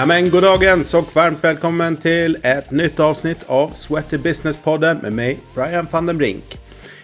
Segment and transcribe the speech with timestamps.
[0.00, 5.38] Ja, men goddagens och varmt välkommen till ett nytt avsnitt av Sweaty Business-podden med mig,
[5.54, 6.58] Brian van den Brink.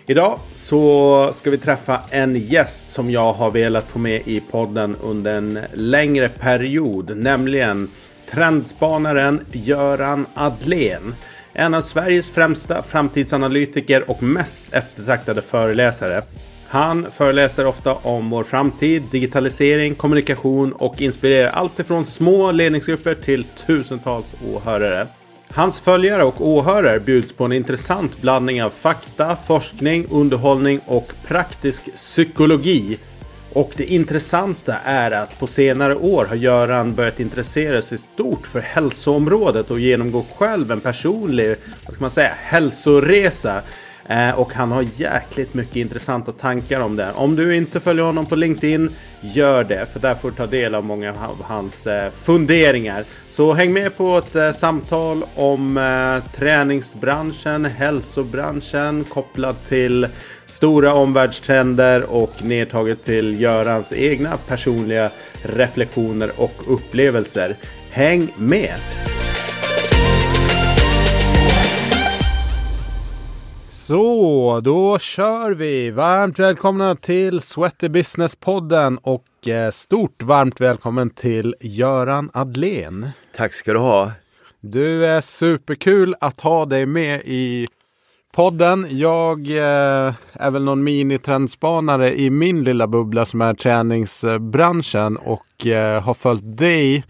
[0.06, 4.96] Idag så ska vi träffa en gäst som jag har velat få med i podden
[5.02, 7.90] under en längre period, nämligen
[8.30, 11.14] trendspanaren Göran Adlén.
[11.52, 16.22] En av Sveriges främsta framtidsanalytiker och mest eftertraktade föreläsare.
[16.76, 24.34] Han föreläser ofta om vår framtid, digitalisering, kommunikation och inspirerar alltifrån små ledningsgrupper till tusentals
[24.54, 25.06] åhörare.
[25.50, 31.94] Hans följare och åhörare bjuds på en intressant blandning av fakta, forskning, underhållning och praktisk
[31.94, 32.98] psykologi.
[33.52, 38.60] Och det intressanta är att på senare år har Göran börjat intressera sig stort för
[38.60, 43.62] hälsoområdet och genomgår själv en personlig, vad ska man säga, hälsoresa
[44.08, 47.12] Eh, och han har jäkligt mycket intressanta tankar om det.
[47.12, 49.86] Om du inte följer honom på LinkedIn, gör det.
[49.92, 53.04] För där får du ta del av många av hans eh, funderingar.
[53.28, 55.76] Så häng med på ett eh, samtal om
[56.36, 60.06] träningsbranschen, hälsobranschen kopplat till
[60.46, 65.10] stora omvärldstrender och nedtaget till Görans egna personliga
[65.42, 67.56] reflektioner och upplevelser.
[67.90, 69.15] Häng med!
[73.86, 75.90] Så, då kör vi!
[75.90, 83.10] Varmt välkomna till Sweaty Business-podden och eh, stort varmt välkommen till Göran Adlén.
[83.36, 84.12] Tack ska du ha.
[84.60, 87.66] Du är superkul att ha dig med i
[88.34, 88.86] podden.
[88.90, 96.02] Jag eh, är väl någon mini-trendspanare i min lilla bubbla som är träningsbranschen och eh,
[96.02, 97.04] har följt dig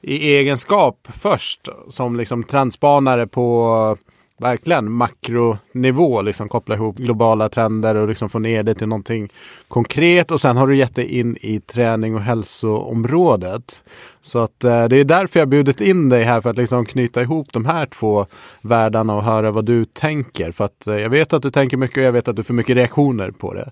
[0.00, 3.96] i egenskap först som liksom trendspanare på
[4.40, 9.28] verkligen makronivå, liksom koppla ihop globala trender och liksom få ner det till någonting
[9.68, 10.30] konkret.
[10.30, 13.82] Och sen har du gett dig in i träning och hälsoområdet.
[14.20, 17.22] Så att eh, det är därför jag bjudit in dig här för att liksom knyta
[17.22, 18.26] ihop de här två
[18.62, 20.50] världarna och höra vad du tänker.
[20.50, 22.54] För att eh, jag vet att du tänker mycket och jag vet att du får
[22.54, 23.70] mycket reaktioner på det.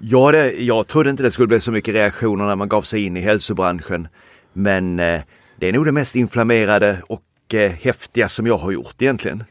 [0.00, 3.04] Ja, det, jag trodde inte det skulle bli så mycket reaktioner när man gav sig
[3.04, 4.08] in i hälsobranschen.
[4.52, 5.20] Men eh,
[5.56, 9.44] det är nog det mest inflammerade och eh, häftiga som jag har gjort egentligen.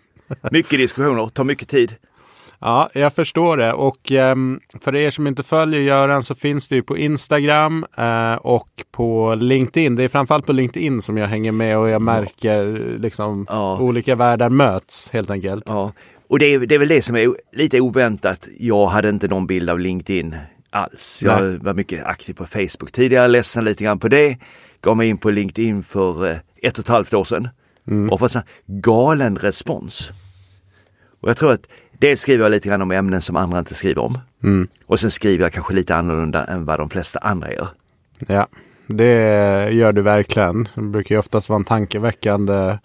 [0.52, 1.96] Mycket diskussioner, tar mycket tid.
[2.64, 3.74] Ja, jag förstår det.
[3.74, 8.36] Och um, för er som inte följer Göran så finns det ju på Instagram uh,
[8.36, 9.96] och på LinkedIn.
[9.96, 13.80] Det är framförallt på LinkedIn som jag hänger med och jag märker liksom ja.
[13.80, 15.64] olika världar möts helt enkelt.
[15.68, 15.92] Ja,
[16.30, 18.48] och det är, det är väl det som är lite oväntat.
[18.60, 20.36] Jag hade inte någon bild av LinkedIn
[20.70, 21.22] alls.
[21.26, 21.58] Jag Nej.
[21.58, 24.38] var mycket aktiv på Facebook tidigare, ledsnade lite grann på det.
[24.82, 27.50] Gav mig in på LinkedIn för uh, ett och ett halvt år sedan.
[27.88, 28.10] Mm.
[28.10, 30.12] Och fått galen respons.
[31.22, 34.02] Och jag tror att det skriver jag lite grann om ämnen som andra inte skriver
[34.02, 34.20] om.
[34.44, 34.68] Mm.
[34.86, 37.68] Och sen skriver jag kanske lite annorlunda än vad de flesta andra gör.
[38.28, 38.48] Ja,
[38.88, 40.68] det gör du verkligen.
[40.76, 42.78] Det brukar ju oftast vara en tankeväckande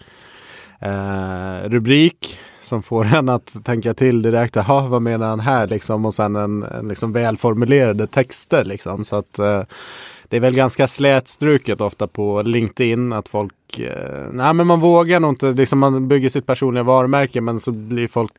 [0.79, 4.55] eh, rubrik som får en att tänka till direkt.
[4.55, 6.05] Jaha, vad menar han här liksom?
[6.05, 9.05] Och sen en, en liksom välformulerade texter liksom.
[9.05, 9.63] Så att eh,
[10.29, 15.19] det är väl ganska slätstruket ofta på LinkedIn att folk, eh, nej men man vågar
[15.19, 18.31] nog inte, liksom man bygger sitt personliga varumärke men så blir folk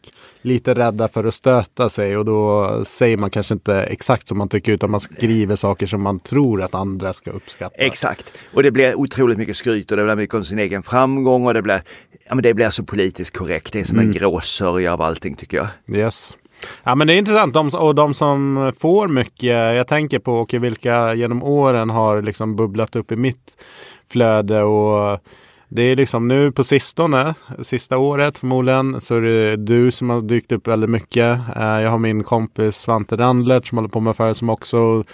[0.42, 4.48] lite rädda för att stöta sig och då säger man kanske inte exakt som man
[4.48, 7.74] tycker utan man skriver saker som man tror att andra ska uppskatta.
[7.76, 11.46] Exakt, och det blir otroligt mycket skryt och det blir mycket om sin egen framgång
[11.46, 11.82] och det blir,
[12.28, 14.06] ja men det blir så politiskt korrekt, det är som mm.
[14.06, 15.96] en grå sörja av allting tycker jag.
[15.98, 16.36] Yes.
[16.84, 17.54] Ja men det är intressant.
[17.54, 22.56] De, och de som får mycket, jag tänker på okay, vilka genom åren har liksom
[22.56, 23.56] bubblat upp i mitt
[24.08, 25.18] flöde och
[25.68, 30.20] det är liksom nu på sistone, sista året förmodligen, så är det du som har
[30.20, 31.40] dykt upp väldigt mycket.
[31.56, 35.04] Eh, jag har min kompis Svante Randlert som håller på med affärer som också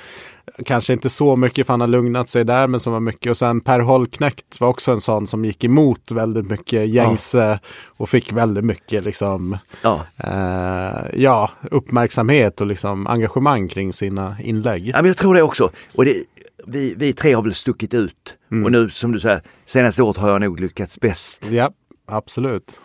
[0.64, 3.36] Kanske inte så mycket för han har lugnat sig där men som var mycket och
[3.36, 7.58] sen Per Holknekt var också en sån som gick emot väldigt mycket gängse ja.
[7.96, 10.00] och fick väldigt mycket liksom ja.
[10.16, 14.88] Eh, ja, uppmärksamhet och liksom engagemang kring sina inlägg.
[14.88, 15.70] Ja, men jag tror det också.
[15.94, 16.24] Och det,
[16.66, 18.64] vi, vi tre har väl stuckit ut mm.
[18.64, 21.48] och nu som du säger senaste året har jag nog lyckats bäst.
[21.50, 21.70] Ja,
[22.06, 22.80] absolut.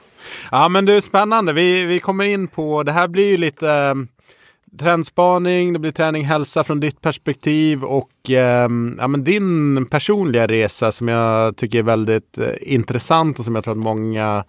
[0.52, 1.54] Ja men du, spännande.
[1.54, 4.08] Vi, vi kommer in på, det här blir ju lite ehm,
[4.80, 10.92] trendspaning, det blir träning hälsa från ditt perspektiv och eh, ja, men din personliga resa
[10.92, 14.44] som jag tycker är väldigt eh, intressant och som jag tror att många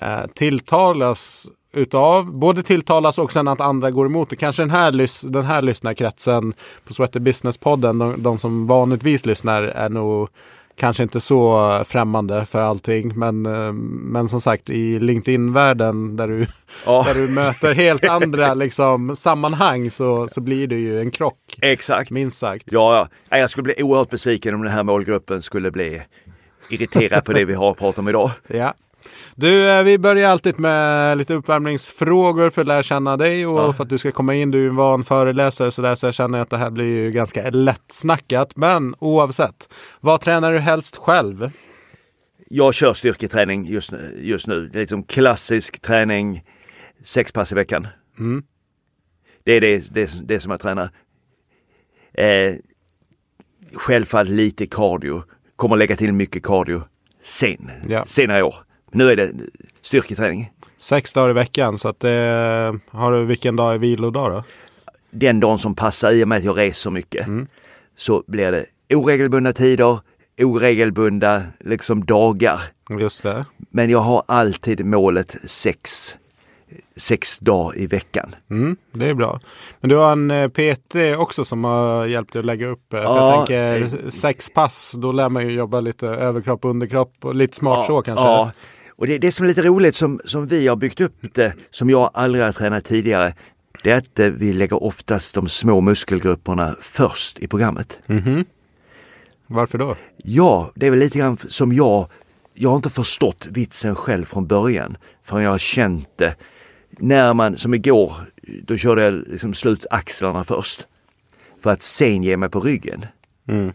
[0.00, 2.32] eh, tilltalas utav.
[2.32, 4.36] Både tilltalas och sen att andra går emot det.
[4.36, 6.54] Kanske den här, den här lyssnarkretsen
[6.86, 10.28] på Sweater Business-podden, de, de som vanligtvis lyssnar är nog
[10.76, 13.18] kanske inte så främmande för allting.
[13.18, 16.46] Men, eh, men som sagt i LinkedIn-världen där du,
[16.86, 17.04] ja.
[17.06, 21.58] där du möter helt andra liksom, sammanhang så, så blir det ju en krock.
[21.62, 22.10] Exakt.
[22.10, 22.64] Minst sagt.
[22.70, 26.02] Ja, ja, jag skulle bli oerhört besviken om den här målgruppen skulle bli
[26.70, 28.30] irriterad på det vi har pratat om idag.
[28.46, 28.74] Ja.
[29.34, 33.72] Du, eh, vi börjar alltid med lite uppvärmningsfrågor för att lära känna dig och Ja.
[33.72, 34.50] för att du ska komma in.
[34.50, 37.10] Du är en van föreläsare så, där, så jag känner att det här blir ju
[37.10, 38.56] ganska lättsnackat.
[38.56, 39.68] Men oavsett,
[40.00, 41.50] vad tränar du helst själv?
[42.48, 44.68] Jag kör styrketräning just, nu- just nu.
[44.72, 46.42] Det är liksom klassisk träning,
[47.04, 47.86] sex pass i veckan.
[48.18, 48.42] Mm.
[49.44, 50.90] Det är det, det, det som jag tränar.
[52.14, 52.54] Eh,
[53.74, 55.22] självfallet lite cardio.
[55.56, 56.82] Kommer lägga till mycket cardio
[57.22, 58.04] sen, Ja.
[58.06, 58.54] senare i år.
[58.96, 59.30] Nu är det
[59.82, 60.52] styrketräning.
[60.78, 64.44] Sex dagar i veckan så att det har du vilken dag är vilodag då?
[65.10, 67.46] Den dagen som passar i och med att jag reser mycket Mm.
[67.96, 68.64] så blir det
[68.94, 69.98] oregelbundna tider,
[70.42, 72.60] oregelbundna liksom dagar.
[73.00, 73.44] Just det.
[73.70, 76.16] Men jag har alltid målet sex,
[76.96, 78.34] sex dagar i veckan.
[78.50, 79.40] Mm, det är bra.
[79.80, 82.92] Men du har en eh, PT också som har hjälpt dig att lägga upp.
[82.94, 86.70] eh, För Ja, jag tänker sex pass, då lär man ju jobba lite överkropp och
[86.70, 88.24] underkropp och lite smart så kanske.
[88.24, 88.50] Ja.
[88.96, 91.90] Och det, det som är lite roligt som, som vi har byggt upp det, som
[91.90, 93.34] jag aldrig har tränat tidigare,
[93.82, 98.00] det är att eh, vi lägger oftast de små muskelgrupperna först i programmet.
[98.06, 98.44] Mhm.
[99.46, 99.96] Varför då?
[100.16, 102.08] Ja, det är väl lite grann som jag,
[102.54, 106.34] jag har inte förstått vitsen själv från början förrän jag har känt det.
[106.90, 108.12] När man, som igår,
[108.62, 110.86] då körde jag liksom slut axlarna först.
[111.60, 113.06] För att sen ge mig på ryggen.
[113.48, 113.72] Mm.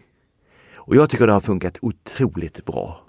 [0.74, 3.02] Och jag tycker det har funkat otroligt bra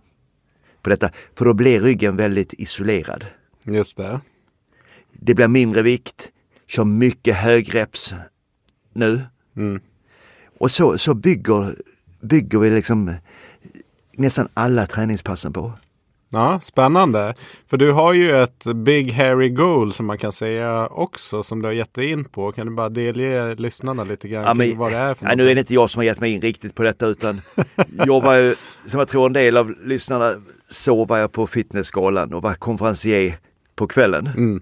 [0.84, 1.10] på detta.
[1.36, 3.26] För då blir ryggen väldigt isolerad.
[3.64, 4.22] Just det.
[5.14, 6.32] Det blir mindre vikt,
[6.68, 8.14] kör mycket högreps
[8.94, 9.22] nu.
[9.58, 9.82] Mm.
[10.60, 11.76] Och så, så bygger,
[12.22, 13.14] bygger vi liksom
[14.12, 15.74] nästan alla träningspassen på.
[16.34, 17.34] Ja, spännande.
[17.68, 21.68] För du har ju ett Big Hairy Goal som man kan säga också som du
[21.68, 22.52] har gett dig in på.
[22.52, 25.50] Kan du bara delge lyssnarna lite grann Ja, men, vad det är för nej, nu
[25.50, 27.42] är det inte jag som har gett mig in riktigt på detta utan
[28.06, 30.34] jag var ju, som jag tror en del av lyssnarna
[30.74, 33.38] så var jag på Fitnessgalan och var konferencier
[33.76, 34.28] på kvällen.
[34.28, 34.62] Mm.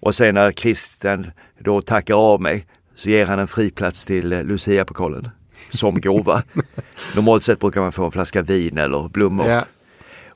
[0.00, 4.44] Och sen när Christian då tackar av mig så ger han en friplats till eh,
[4.44, 5.30] Lucia-pokalen
[5.68, 6.42] som gåva.
[7.14, 9.48] Normalt sett brukar man få en flaska vin eller blommor.
[9.48, 9.64] Ja.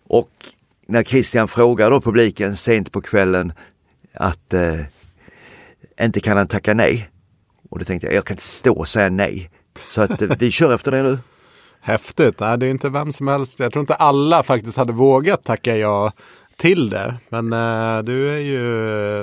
[0.09, 0.31] Och
[0.87, 3.53] när Christian frågar då publiken sent på kvällen
[4.15, 4.81] att eh,
[6.01, 7.11] inte kan han tacka nej.
[7.71, 9.51] Och då tänkte jag, jag kan inte stå och säga nej.
[9.91, 11.19] Så att eh, vi kör efter det nu.
[11.81, 12.41] Häftigt.
[12.41, 13.61] Nej, det är inte vem som helst.
[13.61, 16.13] Jag tror inte alla faktiskt hade vågat tacka ja
[16.59, 17.15] till det.
[17.29, 18.63] Men eh, du är ju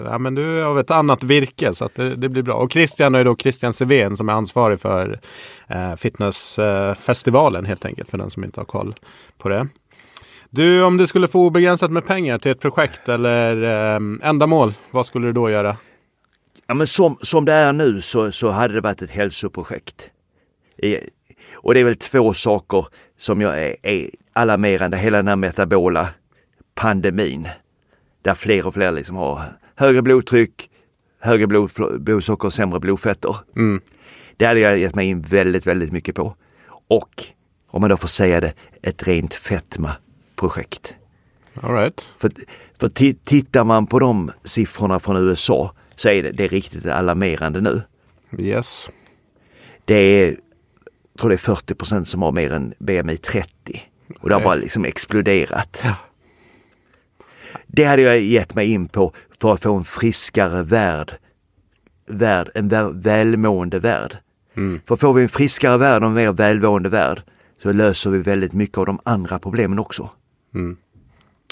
[0.09, 2.53] ja, men du är av ett annat virke så att det, det blir bra.
[2.55, 5.19] Och Christian är då Christian Sevén som är ansvarig för
[5.67, 8.95] eh, fitnessfestivalen helt enkelt för den som inte har koll
[9.37, 9.67] på det.
[10.49, 15.05] Du, om du skulle få obegränsat med pengar till ett projekt eller eh, ändamål, vad
[15.05, 15.77] skulle du då göra?
[16.67, 20.09] Ja, men som, som det är nu så, så hade det varit ett hälsoprojekt.
[20.77, 20.99] Eh,
[21.53, 22.85] och det är väl två saker
[23.17, 26.09] som jag är, är alarmerande, hela den här metabola
[26.75, 27.47] pandemin.
[28.21, 29.41] Där fler och fler liksom har
[29.75, 30.69] högre blodtryck,
[31.19, 33.35] högre blod, blodsocker och sämre blodfetter.
[33.55, 33.81] Mm.
[34.37, 36.35] Det hade jag gett mig in väldigt, väldigt mycket på.
[36.87, 37.23] Och,
[37.67, 40.95] om man då får säga det, ett rent fetma-projekt.
[41.53, 42.01] Right.
[42.19, 42.31] För,
[42.79, 46.85] för ti- tittar man på de siffrorna från USA så är det, det är riktigt
[46.85, 47.81] alarmerande nu.
[48.39, 48.89] Yes.
[49.85, 50.35] Det är,
[51.19, 53.81] tror det är 40 procent som har mer än BMI 30.
[54.19, 55.81] Och det har bara liksom exploderat.
[55.83, 55.95] Ja.
[57.67, 61.17] Det hade jag gett mig in på för att få en friskare värld.
[62.07, 64.17] värld en vär, välmående värld.
[64.57, 64.81] Mm.
[64.85, 67.21] För får vi en friskare värld och en mer välmående värld
[67.63, 70.09] så löser vi väldigt mycket av de andra problemen också.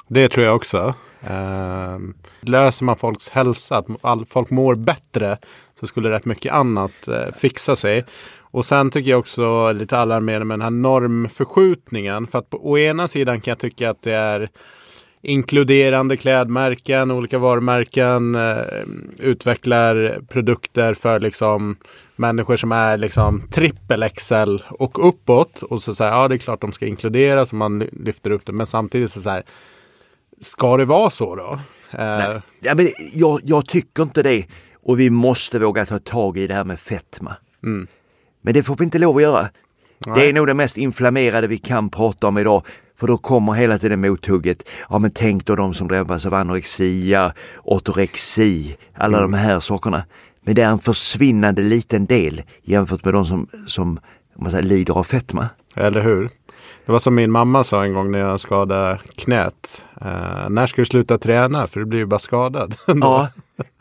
[0.08, 0.96] Det tror jag också.
[1.22, 5.38] Ehm, löser man folks hälsa, att all, folk mår bättre,
[5.80, 8.06] så skulle rätt mycket annat eh, fixa sig.
[8.54, 12.28] Och sen tycker jag också lite alarmerande med den här normförskjutningen.
[12.28, 14.50] För att på å ena sidan kan jag tycka att det är
[15.22, 18.58] inkluderande klädmärken, olika varumärken eh,
[19.20, 21.76] utvecklar produkter för liksom
[22.16, 25.62] människor som är liksom trippel XL och uppåt.
[25.62, 28.46] Och så säger ja det är klart de ska inkluderas och man ly- lyfter upp
[28.46, 28.52] det.
[28.52, 29.44] Men samtidigt så, så här,
[30.42, 31.60] ska det vara så då?
[32.00, 34.46] Eh, Ja, men jag, jag tycker inte det.
[34.84, 37.36] Och vi måste våga ta tag i det här med fetma.
[37.64, 37.88] Mm.
[38.44, 39.42] Men det får vi inte lov att göra.
[40.00, 40.30] Det Nej.
[40.30, 42.64] är nog det mest inflammerade vi kan prata om idag.
[43.00, 44.64] För då kommer hela tiden mothugget.
[44.90, 47.34] Ja men tänk då de som drabbas av anorexia,
[47.64, 49.32] ortorexi, alla Mm.
[49.32, 50.04] de här sakerna.
[50.42, 53.90] Men det är en försvinnande liten del jämfört med de som, som
[54.36, 55.50] om man säger, lider av fetma.
[55.76, 56.30] Eller hur?
[56.86, 59.84] Det var som min mamma sa en gång när jag skadade knät.
[60.02, 61.68] Eh, när ska du sluta träna?
[61.68, 62.76] För du blir ju bara skadad.
[62.88, 63.28] Ja,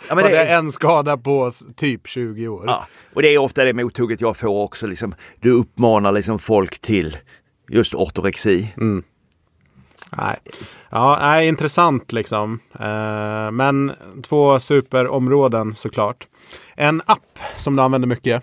[0.09, 2.65] ja men det det är en skada på typ 20 år.
[2.67, 2.87] ja.
[3.15, 4.87] Och det är ofta det mothugget jag får också.
[4.87, 7.17] Liksom, du uppmanar liksom folk till
[7.69, 8.75] just ortorexi.
[8.77, 9.03] Mm.
[10.17, 10.37] Nej,
[10.91, 12.61] ja, nej, intressant liksom.
[12.81, 16.29] Eh, men två superområden såklart.
[16.77, 18.43] En app som du använder mycket?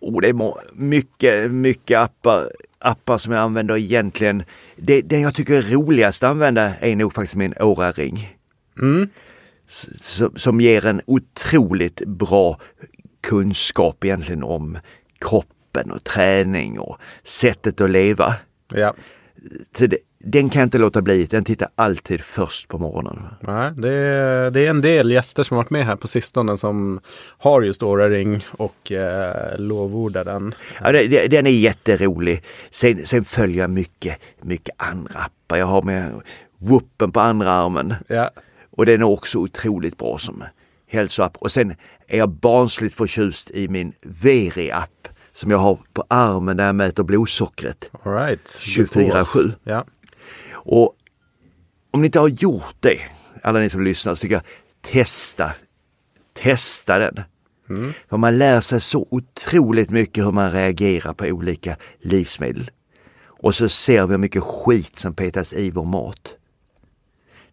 [0.00, 4.44] Oh, det är mycket, mycket appar, appar som jag använder egentligen.
[4.76, 8.36] Det, den jag tycker är roligast att använda är nog faktiskt min Aura-ring.
[8.80, 9.08] Mm.
[10.36, 12.60] Som, ger en otroligt bra
[13.20, 14.78] kunskap egentligen om
[15.20, 18.34] kroppen och träning och sättet att leva.
[18.74, 18.94] Ja.
[19.76, 21.24] Så det, den kan jag inte låta bli.
[21.24, 23.22] Den tittar alltid först på morgonen.
[23.40, 27.00] Nej, det, är, det är en del gäster som varit med här på sistone som
[27.38, 30.54] har just Aura Ring och eh, lovordar den.
[30.80, 32.42] Ja, det, den är jätterolig.
[32.70, 35.56] Sen, sen följer jag mycket, mycket andra appar.
[35.56, 36.12] Jag har med
[36.58, 37.94] Whoopen på andra armen.
[38.08, 38.30] Ja.
[38.76, 40.44] Och den är också otroligt bra som
[40.86, 41.36] hälsoapp.
[41.36, 41.74] Och sen
[42.06, 47.02] är jag barnsligt förtjust i min Veri-app som jag har på armen där jag mäter
[47.02, 47.90] blodsockret.
[48.04, 48.48] Right.
[48.48, 49.52] 24-7.
[49.64, 49.84] Ja.
[50.52, 50.96] Och
[51.90, 52.98] om ni inte har gjort det,
[53.42, 54.44] alla ni som lyssnar, så tycker jag
[54.92, 55.52] testa.
[56.32, 57.20] Testa den.
[57.68, 57.92] Mm.
[58.08, 62.70] För man lär sig så otroligt mycket hur man reagerar på olika livsmedel.
[63.26, 66.36] Och så ser vi hur mycket skit som petas i vår mat.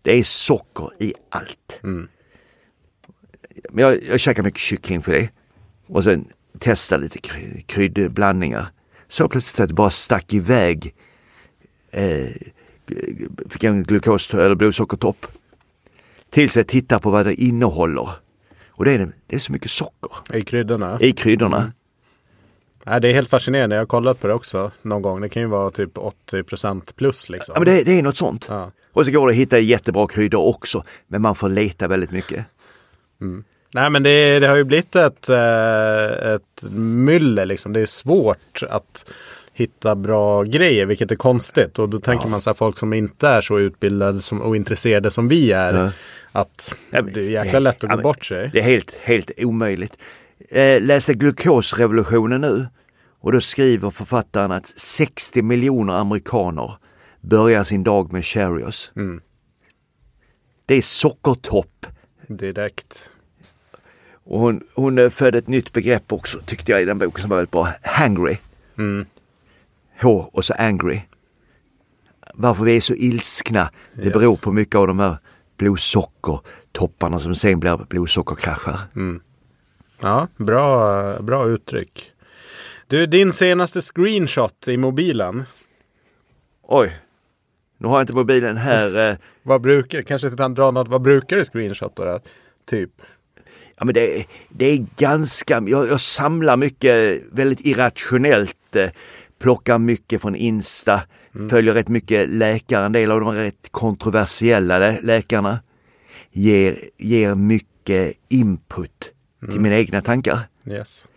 [0.01, 1.79] Det är socker i allt.
[1.84, 2.08] Mm.
[3.74, 5.29] Jag, jag käkar mycket kycklingfilé
[5.88, 6.27] och sen
[6.60, 8.67] testa lite kry, kryddblandningar.
[9.08, 10.96] Så plötsligt att det bara stack iväg
[11.91, 12.29] eh,
[13.50, 15.25] fick en glukos eller blodsockertopp.
[16.29, 18.10] Tills jag tittar på vad det innehåller.
[18.70, 20.38] Och det är, det är så mycket socker.
[20.38, 20.98] I kryddorna?
[21.01, 21.58] I kryddorna.
[21.58, 21.72] Mm.
[22.84, 23.75] Ja, det är helt fascinerande.
[23.75, 25.22] Jag har kollat på det också någon gång.
[25.22, 27.53] Det kan ju vara typ 80% plus liksom.
[27.53, 28.46] Ja, men det, det är något sånt.
[28.50, 28.72] Ja.
[28.93, 30.83] Och så går det att hitta jättebra kryddor också.
[31.07, 32.45] Men man får leta väldigt mycket.
[33.21, 33.43] Mm.
[33.74, 37.74] Nej men det, det, har ju blivit ett, eh, ett myller liksom.
[37.74, 39.05] Det är svårt att
[39.53, 41.79] hitta bra grejer, vilket är konstigt.
[41.79, 42.29] Och då tänker ja.
[42.29, 45.74] man så här, folk som inte är så utbildade som, och intresserade som vi är.
[45.74, 45.91] Ja.
[46.31, 48.50] Att det är jäkla lätt att gå bort sig.
[48.53, 49.98] Det är helt, helt omöjligt.
[50.50, 52.67] Eh, läste glukosrevolutionen nu.
[53.21, 56.74] Och då skriver författaren att 60 miljoner amerikaner
[57.22, 58.92] börjar sin dag med Cheerios.
[58.96, 59.22] Mm.
[60.66, 61.86] Det är sockertopp.
[62.28, 63.10] Direkt.
[64.24, 67.38] Och hon, hon födde ett nytt begrepp också tyckte jag i den boken som var
[67.38, 67.68] väldigt bra.
[67.84, 68.38] Hangry.
[68.78, 69.06] Mm.
[70.01, 71.01] H och så angry.
[72.34, 74.13] Varför vi är så ilskna, det yes.
[74.13, 75.18] beror på mycket av de här
[75.58, 78.80] blodsockertopparna som sen blir blodsockerkraschar.
[78.96, 79.22] Mm.
[80.00, 82.12] Ja, bra, bra uttryck.
[82.88, 85.44] Du, din senaste screenshot i mobilen.
[86.63, 87.00] Oj,
[87.82, 89.10] nu har jag inte mobilen här.
[89.10, 89.16] Eh.
[89.44, 92.20] vad brukar, kanske ska dra något, vad brukar du screenshotta
[92.70, 92.90] Typ?
[93.78, 98.76] Ja men det, det är ganska, jag, jag samlar mycket väldigt irrationellt.
[98.76, 98.90] Eh,
[99.40, 101.02] plockar mycket från Insta,
[101.36, 101.50] mm.
[101.50, 105.60] följer rätt mycket läkare, en del av de rätt kontroversiella lä läkarna.
[106.32, 109.12] Ger, ger mycket input
[109.42, 109.52] mm.
[109.52, 110.40] till mina egna tankar.
[110.66, 111.08] Yes.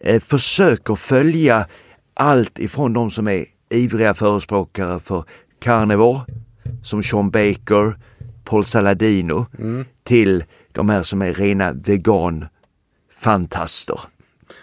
[0.00, 1.66] Eh, försöker följa
[2.14, 5.24] allt ifrån de som är ivriga förespråkare för
[5.64, 6.20] carnivore,
[6.82, 7.96] som Sean Baker,
[8.44, 9.84] Paul Saladino, mm.
[10.02, 14.00] till de här som är rena vegan-fantaster.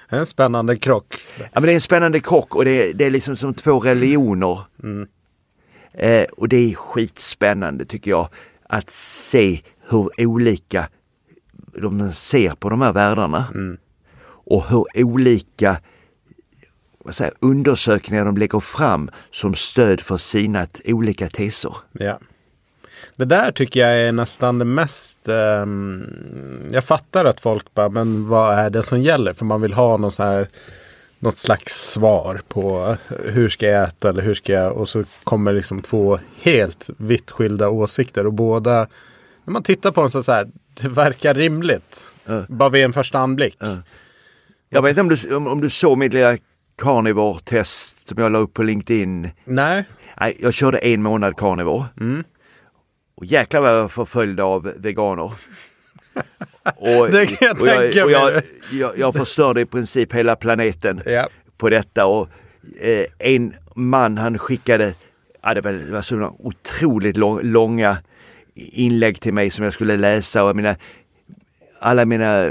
[0.09, 1.15] En spännande krock.
[1.37, 3.79] Ja, men det är en spännande krock och det är, det är liksom som två
[3.79, 4.59] religioner.
[4.83, 5.07] Mm.
[5.93, 8.29] Eh, och det är skitspännande tycker jag
[8.69, 10.89] att se hur olika
[11.81, 13.45] de ser på de här världarna.
[13.53, 13.77] Mm.
[14.23, 15.77] Och hur olika
[17.09, 21.75] säger, undersökningar de lägger fram som stöd för sina olika teser.
[21.91, 22.19] Ja.
[23.15, 25.19] Det där tycker jag är nästan det mest...
[25.27, 29.33] Um, jag fattar att folk bara, men vad är det som gäller?
[29.33, 30.49] För man vill ha någon så här,
[31.19, 34.73] något slags svar på hur ska jag äta eller hur ska jag...
[34.73, 38.87] Och så kommer liksom två helt vitt skilda åsikter och båda...
[39.43, 40.47] När man tittar på dem så, så här,
[40.81, 42.05] det verkar rimligt.
[42.29, 42.43] Uh.
[42.47, 43.63] Bara vid en första anblick.
[43.63, 43.77] Uh.
[44.69, 46.37] Jag vet inte om du, om, om du såg mitt lilla
[46.77, 49.29] carnivore-test som jag la upp på LinkedIn.
[49.45, 49.83] Nej.
[50.19, 51.85] Nej, jag körde en månad carnivore.
[51.99, 52.23] Mm.
[53.15, 55.31] Och jäklar vad jag var förföljd av veganer.
[56.75, 60.35] Och, det kan jag och tänka jag, och jag, jag, jag förstörde i princip hela
[60.35, 61.27] planeten Ja.
[61.57, 62.05] på detta.
[62.05, 62.27] Och
[62.81, 64.93] eh, en man han skickade,
[65.41, 67.97] ja, det var, det var sådana otroligt lång, långa
[68.55, 70.75] inlägg till mig som jag skulle läsa och mina,
[71.79, 72.49] alla mina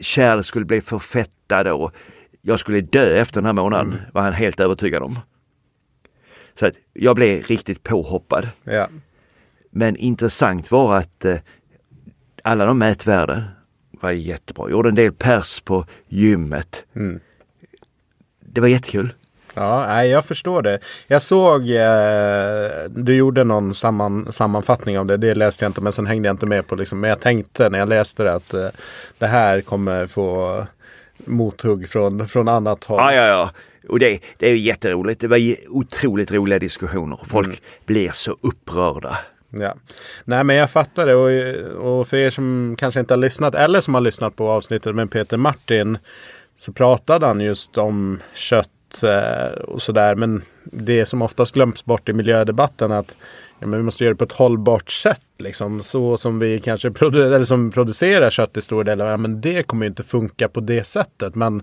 [0.00, 1.92] kärl skulle bli förfettade och
[2.42, 3.98] jag skulle dö efter den här månaden, Mm.
[4.12, 5.18] var han helt övertygad om.
[6.54, 8.48] Så att jag blev riktigt påhoppad.
[8.64, 8.88] Ja.
[9.70, 11.36] Men intressant var att eh,
[12.44, 13.42] alla de mätvärden
[14.00, 14.64] var jättebra.
[14.64, 16.84] Jag gjorde en del pers på gymmet.
[16.96, 17.20] Mm.
[18.40, 19.12] Det var jättekul.
[19.54, 20.78] Ja, nej, jag förstår det.
[21.06, 25.16] Jag såg, eh, du gjorde någon samman, sammanfattning av det.
[25.16, 27.00] Det läste jag inte, men sen hängde jag inte med på liksom.
[27.00, 28.68] Men jag tänkte när jag läste det att eh,
[29.18, 30.66] det här kommer få
[31.24, 32.98] mothugg från, från annat håll.
[33.00, 33.50] Ja, ja, ja.
[33.88, 35.20] Och det, det är ju jätteroligt.
[35.20, 37.18] Det var otroligt roliga diskussioner.
[37.26, 37.58] Folk mm.
[37.86, 39.18] blir så upprörda.
[39.50, 39.74] Ja.
[40.24, 43.80] Nej men jag fattar det och, och för er som kanske inte har lyssnat eller
[43.80, 45.98] som har lyssnat på avsnittet med Peter Martin
[46.56, 50.14] så pratade han just om kött eh, och sådär.
[50.14, 53.16] Men det som oftast glöms bort i miljödebatten att
[53.60, 55.26] ja, men vi måste göra det på ett hållbart sätt.
[55.38, 55.82] Liksom.
[55.82, 58.98] Så som vi kanske produ eller som producerar kött i stor del.
[58.98, 61.34] Ja, men det kommer inte funka på det sättet.
[61.34, 61.62] Men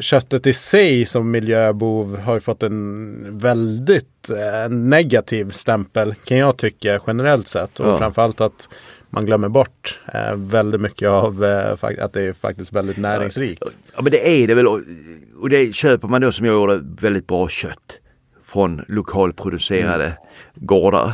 [0.00, 7.00] köttet i sig som miljöbov har fått en väldigt eh, negativ stämpel kan jag tycka
[7.06, 7.80] generellt sett.
[7.80, 7.98] Och ja.
[7.98, 8.68] framförallt att
[9.10, 13.62] man glömmer bort eh, väldigt mycket av eh, att det är faktiskt väldigt näringsrikt.
[13.96, 14.66] Ja men det är det väl
[15.40, 18.00] och det köper man då som jag gjorde väldigt bra kött
[18.52, 20.16] från lokalproducerade mm.
[20.54, 21.12] gårdar.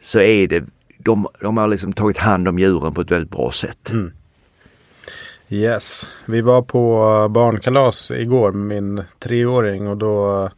[0.00, 0.64] Så är det,
[0.98, 3.90] de, de har liksom tagit hand om djuren på ett väldigt bra sätt.
[3.90, 4.12] Mm.
[5.48, 10.48] Yes, vi var på barnkalas igår med min treåring och då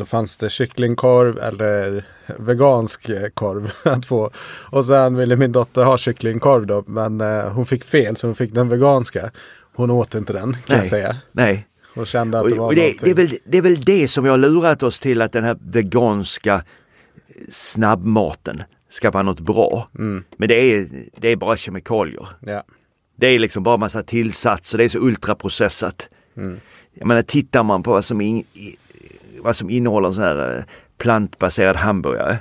[0.00, 2.04] då fanns det kycklingkorv eller
[2.38, 4.30] vegansk korv att få.
[4.70, 6.84] Och sen ville min dotter ha kycklingkorv då.
[6.86, 9.30] Men eh, hon fick fel så hon fick den veganska.
[9.74, 11.16] Hon åt inte den kan nej, jag säga.
[11.32, 11.66] Nej.
[11.94, 14.24] Hon kände att det var och det, det, är väl, det är väl det som
[14.24, 16.64] jag har lurat oss till att den här veganska
[17.48, 19.88] snabbmaten ska vara något bra.
[19.98, 20.24] Mm.
[20.36, 22.26] Men det är, det är bara kemikalier.
[22.40, 22.64] Ja.
[23.16, 26.08] Det är liksom bara massa tillsatser, det är så ultraprocessat.
[26.36, 26.60] Mm.
[26.94, 28.44] Jag menar tittar man på vad som, in,
[29.38, 30.64] vad som innehåller sån här eh,
[30.98, 32.38] plantbaserad hamburgare.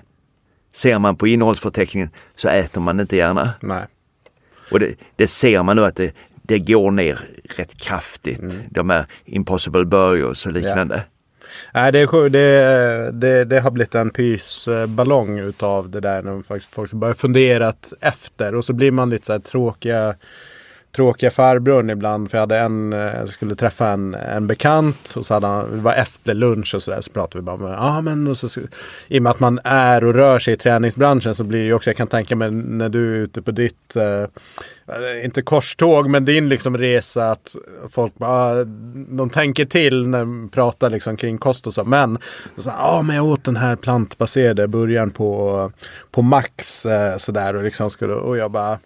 [0.72, 3.50] Ser man på innehållsförteckningen så äter man inte gärna.
[3.62, 3.88] Nej.
[4.72, 6.13] Och det, det ser man nu att det,
[6.50, 7.20] det går ner
[7.58, 8.39] rätt kraftigt.
[8.39, 8.56] Mm.
[8.70, 10.96] De här Impossible Burgers och liknande.
[10.96, 11.01] Ja.
[11.74, 16.91] Nej, det, är, det, det, det har blivit en pysballong utav det där när folk
[16.91, 20.15] börjar fundera efter och så blir man lite så här tråkiga
[20.95, 22.32] tråkiga farbrorn ibland.
[22.32, 25.71] För jag hade en, eh, jag skulle träffa en, en bekant och så hade han,
[25.71, 28.62] det var efter lunch och sådär så pratade vi bara om, ja men och så,
[29.08, 31.74] i och med att man är och rör sig i träningsbranschen så blir det ju
[31.74, 34.26] också, jag kan tänka mig när du är ute på ditt, eh,
[35.23, 37.56] inte korståg men din liksom resa att
[37.89, 38.63] folk bara,
[39.10, 41.84] de tänker till när de pratar liksom kring kost och så.
[41.84, 42.17] Men,
[42.58, 45.71] så, ja men jag åt den här plantbaserade burgaren på,
[46.12, 48.80] på Max eh, sådär och liksom skulle, och jag bara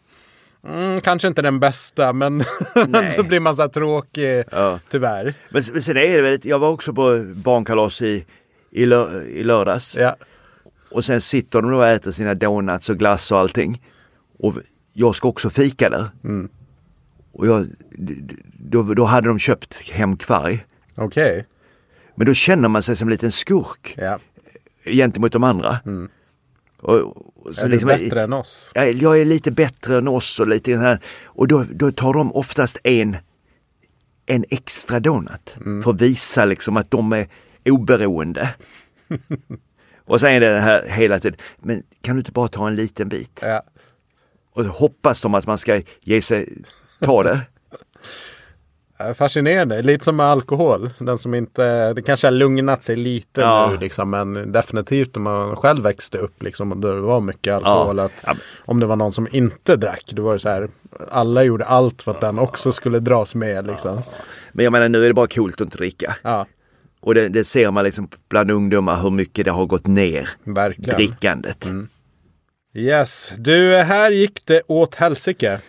[0.67, 2.43] Mm, kanske inte den bästa men
[3.15, 4.79] så blir man så här tråkig ja.
[4.89, 5.33] tyvärr.
[5.49, 8.25] Men, men sen är det väl, jag var också på barnkalas i,
[8.71, 9.97] i, lör, i lördags.
[9.97, 10.15] Ja.
[10.91, 13.81] Och sen sitter de och äter sina donuts och glass och allting.
[14.39, 14.55] Och
[14.93, 16.09] jag ska också fika där.
[16.23, 16.49] Mm.
[17.31, 17.67] Och jag,
[18.53, 20.65] då, då hade de köpt hem kvarg.
[20.95, 21.31] Okej.
[21.31, 21.43] Okay.
[22.15, 23.93] Men då känner man sig som en liten skurk.
[23.97, 24.19] Ja.
[24.85, 25.77] Gentemot de andra.
[25.85, 26.09] Mm.
[26.81, 28.71] Och, så är liksom, du bättre än oss?
[28.73, 30.99] Jag, jag är lite bättre än oss och lite här.
[31.23, 33.17] Och då, då tar de oftast en,
[34.25, 35.83] en extra donut mm.
[35.83, 37.27] för att visa liksom att de är
[37.65, 38.49] oberoende.
[40.05, 43.09] och sen är det här hela tiden, men kan du inte bara ta en liten
[43.09, 43.39] bit?
[43.41, 43.63] Ja.
[44.53, 46.63] Och hoppas de att man ska ge sig,
[46.99, 47.39] ta det.
[49.15, 50.89] Fascinerande, lite som med alkohol.
[50.97, 53.69] Den som inte, det kanske har lugnat sig lite ja.
[53.71, 57.97] nu liksom, men definitivt när man själv växte upp liksom, och det var mycket alkohol.
[57.97, 58.03] Ja.
[58.03, 58.35] Att, ja.
[58.65, 60.69] Om det var någon som inte drack, då var det så här,
[61.11, 63.67] alla gjorde allt för att den också skulle dras med.
[63.67, 64.01] Liksom.
[64.51, 66.15] Men jag menar nu är det bara coolt att inte dricka.
[66.99, 70.29] Och det, det, ser man liksom bland ungdomar hur mycket det har gått ner.
[70.43, 70.95] Verkligen.
[70.95, 71.65] Drickandet.
[71.65, 71.87] Mm.
[72.75, 75.61] Yes, du här gick det åt helsike.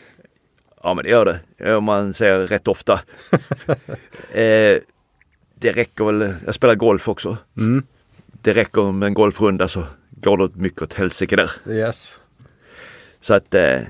[0.83, 2.93] Ja men det gör det, om man säger rätt ofta.
[4.33, 4.79] eh,
[5.55, 7.37] det räcker väl, jag spelar golf också.
[7.57, 7.87] Mm.
[8.43, 11.51] Det räcker med en golfrunda så går det mycket åt helsike där.
[11.69, 12.21] Yes.
[13.21, 13.81] Så att, eh,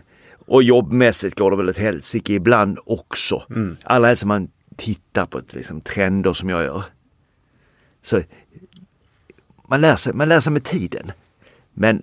[0.46, 3.42] och jobbmässigt går det väl åt helsike ibland också.
[3.50, 3.76] Mm.
[3.82, 6.84] Alla helst man tittar på liksom, trender som jag gör.
[8.02, 8.22] Så
[9.68, 11.12] man lär, sig, man lär sig med tiden.
[11.72, 12.02] Men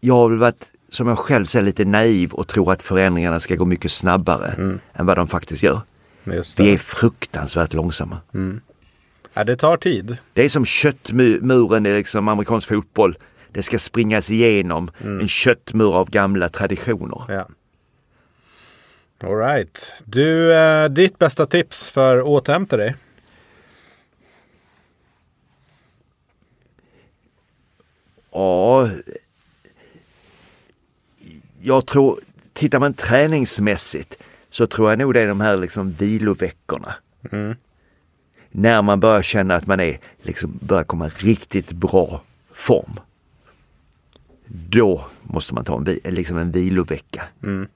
[0.00, 3.54] jag har väl varit som jag själv säger lite naiv och tror att förändringarna ska
[3.54, 4.80] gå mycket snabbare mm.
[4.92, 5.80] än vad de faktiskt gör.
[6.56, 8.18] Vi är fruktansvärt långsamma.
[8.34, 8.60] Mm.
[9.34, 10.16] Ja, det tar tid.
[10.32, 13.16] Det är som köttmuren i liksom amerikansk fotboll.
[13.52, 15.20] Det ska springas igenom mm.
[15.20, 17.22] en köttmur av gamla traditioner.
[17.28, 17.48] Ja.
[19.22, 19.92] All right.
[20.04, 22.96] Du, eh, ditt bästa tips för att återhämta dig?
[28.32, 28.88] Ja,
[31.62, 32.20] jag tror,
[32.52, 36.94] tittar man träningsmässigt så tror jag nog det är de här liksom viloveckorna.
[37.32, 37.56] Mm.
[38.50, 43.00] när man börjar känna att man är, liksom börjar komma riktigt bra form.
[44.46, 47.22] Då måste man ta en, liksom en vilovecka.
[47.42, 47.68] Mm.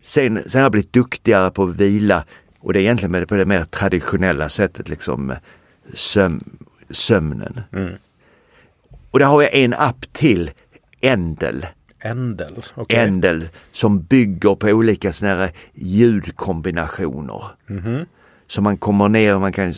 [0.00, 2.24] Sen, sen har jag blivit duktigare på att vila
[2.60, 5.34] och det är egentligen på det mer traditionella sättet, liksom
[5.94, 6.58] söm,
[6.90, 7.60] sömnen.
[7.72, 7.94] Mm.
[9.10, 10.50] Och där har jag en app till,
[11.00, 11.66] Endel.
[12.00, 12.64] Endel.
[12.74, 12.98] okej.
[12.98, 17.42] Endel som bygger på olika såna här ljudkombinationer.
[17.66, 18.06] Mhm.
[18.46, 19.74] Så man kommer ner och man kan,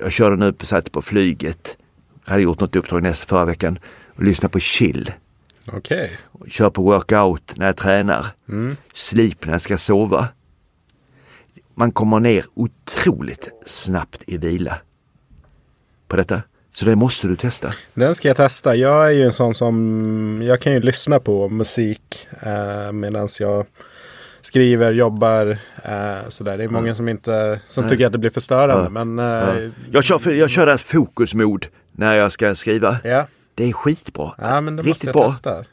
[0.00, 1.76] jag körde nu på, satt på flyget,
[2.24, 3.78] hade gjort något uppdrag nästa förra veckan
[4.16, 5.12] och lyssna på chill.
[5.66, 6.18] Okej.
[6.48, 8.26] Kör på workout när jag tränar.
[8.48, 8.76] Mm.
[8.92, 10.28] Sleep när jag ska sova.
[11.74, 14.78] Man kommer ner otroligt snabbt i vila
[16.08, 16.42] på detta.
[16.74, 17.74] Så det måste du testa.
[17.94, 18.74] Den ska jag testa.
[18.76, 23.66] Jag är ju en sån som, jag kan ju lyssna på musik eh, medan jag
[24.40, 25.46] skriver, jobbar.
[25.84, 26.58] Eh, sådär.
[26.58, 28.84] Det är många som inte, som tycker att det blir förstörande.
[28.94, 29.04] Ja.
[29.04, 29.56] Men Ja.
[29.56, 32.96] eh, Jag kör, jag kör det fokusmod när jag ska skriva.
[33.04, 33.26] ja.
[33.56, 34.34] Det är skitbra.
[34.38, 35.30] ja, men det måste Riktigt jag bra.
[35.30, 35.64] testa.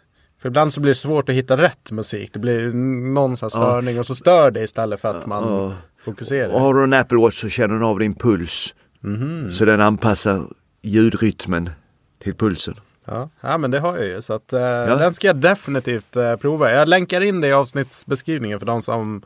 [0.42, 2.30] För ibland så blir det svårt att hitta rätt musik.
[2.34, 2.74] Det blir
[3.14, 5.74] någon sån störning och så stör det istället för att man Ja.
[6.06, 6.54] fokuserar.
[6.54, 8.76] Och har du en Apple Watch så känner den av din puls.
[9.00, 9.52] Mhm.
[9.52, 10.44] Så den anpassar
[10.82, 11.70] ljudrytmen
[12.24, 12.76] till pulsen.
[13.06, 13.30] Ja.
[13.42, 14.22] ja, men det har jag ju.
[14.22, 16.72] Så att, eh, den ska jag definitivt eh, prova.
[16.72, 19.22] Jag länkar in det i avsnittsbeskrivningen för de som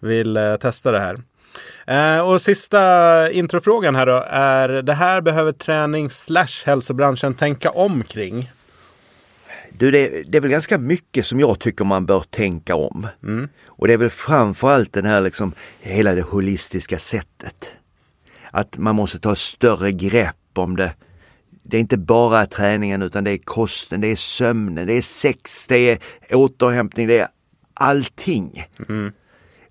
[0.00, 1.18] vill eh, testa det här.
[1.86, 8.02] Eh, och sista introfrågan här då är det här behöver träning slash hälsobranschen tänka om
[8.02, 8.52] kring.
[9.78, 13.06] Du, det, det är väl ganska mycket som jag tycker man bör tänka om.
[13.22, 13.48] Mm.
[13.66, 17.72] Och det är väl framförallt den här liksom, hela det holistiska sättet.
[18.50, 20.94] Att man måste ta större grepp om det.
[21.62, 25.66] Det är inte bara träningen utan det är kosten, det är sömnen, det är sex,
[25.66, 25.98] det är
[26.30, 27.28] återhämtning, det är
[27.74, 28.64] allting.
[28.88, 29.12] Mm.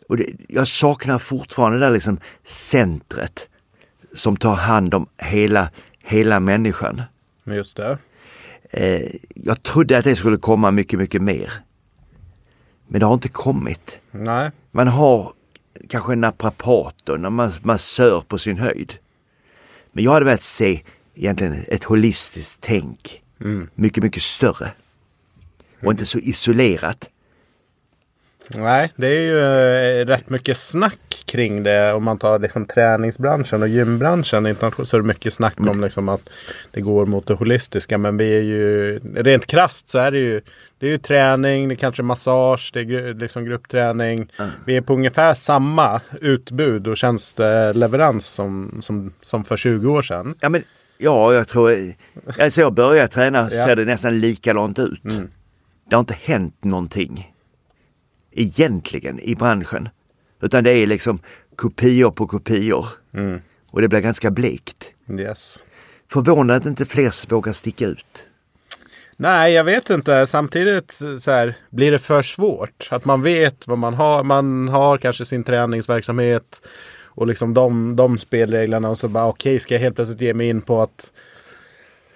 [0.10, 3.50] Och det, jag saknar fortfarande det där liksom centret
[4.16, 5.70] som tar hand om hela,
[6.04, 7.02] hela människan.
[7.46, 7.98] Just det.
[8.70, 9.02] Eh,
[9.36, 11.54] jag trodde att det skulle komma mycket, mycket mer.
[12.88, 14.00] Men det har inte kommit.
[14.12, 14.52] Nej.
[14.72, 15.34] Man har
[15.90, 18.94] kanske en naprapat och en mas- massör på sin höjd.
[19.92, 20.82] Men jag hade velat se
[21.16, 23.22] egentligen ett holistiskt tänk.
[23.42, 23.70] Mm.
[23.76, 24.72] Mycket, mycket större.
[25.84, 27.10] Och inte så isolerat.
[28.58, 29.40] Nej, det är ju
[30.02, 31.94] eh, rätt mycket snack kring det.
[31.94, 36.10] Om man tar liksom träningsbranschen och gymbranschen internationellt så är det mycket snack om liksom
[36.10, 36.30] att
[36.72, 37.98] det går mot det holistiska.
[37.98, 40.42] Men vi är ju rent krasst så är det ju
[40.80, 44.32] det är ju träning, det är kanske massage, det är liksom gruppträning.
[44.66, 50.36] Vi är på ungefär samma utbud och tjänsteleverans som, som, som för 20 år sedan.
[50.40, 50.64] Ja, men
[50.98, 51.76] ja, jag tror...
[52.40, 53.66] Alltså jag började träna så Ja.
[53.66, 55.06] ser det nästan likadant ut.
[55.06, 55.28] Mm.
[55.90, 57.32] Det har inte hänt någonting
[58.32, 59.90] egentligen i branschen.
[60.42, 61.20] Utan det är liksom
[61.56, 62.86] kopior på kopior.
[63.14, 63.42] Mm.
[63.72, 64.94] Och det blir ganska blekt.
[65.20, 65.60] Yes.
[66.12, 68.28] Förvånande att inte fler vågar sticka ut.
[69.18, 70.28] Nej, jag vet inte.
[70.28, 72.88] Samtidigt så här, blir det för svårt.
[72.92, 74.24] Att man vet vad man har.
[74.24, 76.62] Man har kanske sin träningsverksamhet
[77.14, 80.50] och liksom de, de spelreglerna och så bara okej, ska jag helt plötsligt ge mig
[80.50, 81.12] in på att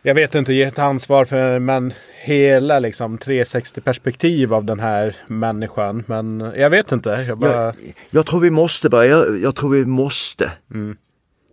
[0.02, 1.94] jag vet inte, ge ett ansvar för men
[2.26, 6.04] hela liksom 360 perspektiv av den här människan.
[6.08, 7.10] Men jag vet inte.
[7.10, 7.76] Jag bara, Jag,
[8.10, 10.52] jag tror vi måste börja, jag, jag tror vi måste.
[10.72, 10.98] Mm.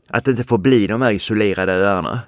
[0.08, 2.20] Att det inte får bli de här isolerade öarna.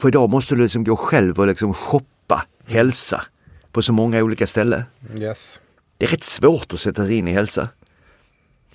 [0.00, 3.24] För idag måste du liksom gå själv och liksom shoppa hälsa
[3.72, 4.82] på så många olika ställen.
[5.18, 5.60] yes.
[5.98, 7.68] Det är rätt svårt att sätta sig in i hälsa.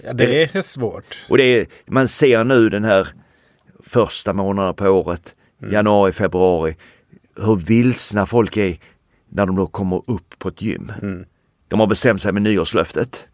[0.03, 1.25] ja, det är svårt.
[1.29, 3.07] Och det är, man ser nu den här
[3.83, 5.35] första månaden på året,
[5.71, 6.75] januari, februari,
[7.35, 8.79] hur vilsna folk är
[9.29, 10.91] när de då kommer upp på ett gym.
[11.01, 11.25] Mm.
[11.67, 13.27] De har bestämt sig med nyårslöftet.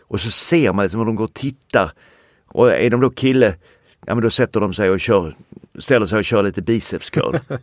[0.00, 1.92] Och så ser man liksom hur de går och tittar.
[2.46, 3.54] Och är de då kille,
[4.06, 5.36] ja men då sätter de sig och kör,
[5.78, 7.38] ställer sig och kör lite bicepscurl.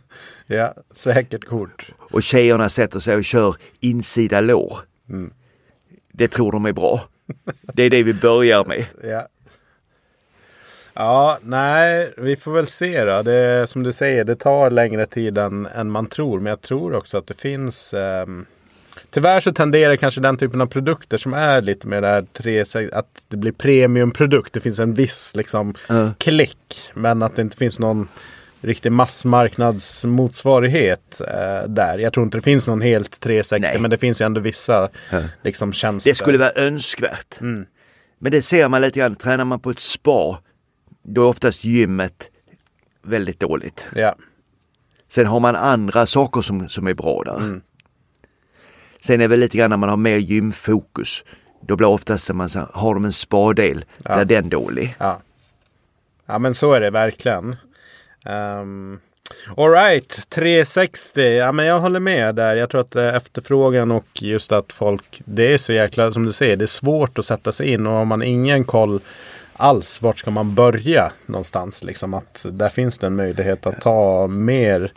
[0.46, 1.90] Ja, säkert kort.
[1.98, 4.78] och tjejerna sätter sig och kör insida lår.
[5.08, 5.32] Mm.
[6.12, 7.08] Det tror de är bra.
[7.74, 8.86] Det är det vi börjar med.
[9.04, 9.28] Ja.
[10.94, 13.22] Ja, nej, vi får väl se då.
[13.22, 16.40] Det som du säger, det tar längre tid än, än man tror.
[16.40, 17.94] Men jag tror också att det finns...
[17.94, 18.46] ehm,
[19.10, 23.22] tyvärr så tenderar kanske den typen av produkter som är lite mer där tre, att
[23.28, 24.52] det blir premiumprodukt.
[24.52, 26.10] Det finns en viss liksom Ja.
[26.18, 26.90] klick.
[26.94, 28.08] Men att det inte finns någon
[28.60, 31.98] riktig massmarknadsmotsvarighet eh, där.
[31.98, 33.80] Jag tror inte det finns någon helt 360 Nej.
[33.80, 34.88] men det finns ju ändå vissa
[35.42, 36.10] liksom, tjänster.
[36.10, 37.40] Det skulle vara önskvärt.
[37.40, 37.66] Mm.
[38.18, 40.38] Men det ser man lite grann, tränar man på ett spa,
[41.02, 42.30] då är oftast gymmet
[43.02, 43.88] väldigt dåligt.
[43.94, 44.14] Ja.
[45.08, 47.36] Sen har man andra saker som, som är bra där.
[47.36, 47.60] Mm.
[49.00, 51.24] Sen är det väl lite grann när man har mer gymfokus,
[51.60, 54.10] då blir oftast det man har de en spadel, Ja.
[54.14, 54.94] där är den dålig.
[54.98, 55.20] Ja.
[56.26, 57.56] ja, men så är det verkligen.
[58.24, 59.00] Um,
[59.56, 61.20] Alright, 360.
[61.22, 62.56] Ja, men jag håller med där.
[62.56, 66.32] Jag tror att eh, efterfrågan och just att folk, det är så jäkla, som du
[66.32, 69.00] säger, det är svårt att sätta sig in och har man ingen koll
[69.62, 71.84] alls, vart ska man börja någonstans?
[71.84, 74.92] Liksom att där finns det en möjlighet att ta mer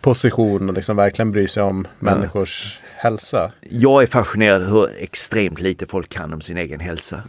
[0.00, 3.52] position och liksom verkligen bry sig om människors hälsa.
[3.70, 7.22] Jag är fascinerad hur extremt lite folk kan om sin egen hälsa.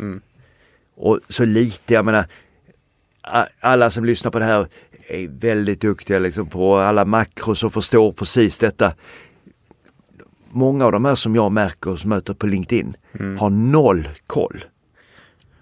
[0.96, 2.26] Och så lite, jag menar,
[3.60, 4.68] alla som lyssnar på det här
[5.08, 8.94] är väldigt duktiga liksom på alla makros och förstår precis detta.
[10.50, 12.98] Många av de här som jag märker och som möter på LinkedIn
[13.40, 14.66] har noll koll.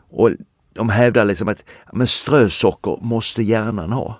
[0.09, 0.31] Och
[0.75, 4.19] de hävdar liksom att men strösocker måste hjärnan ha.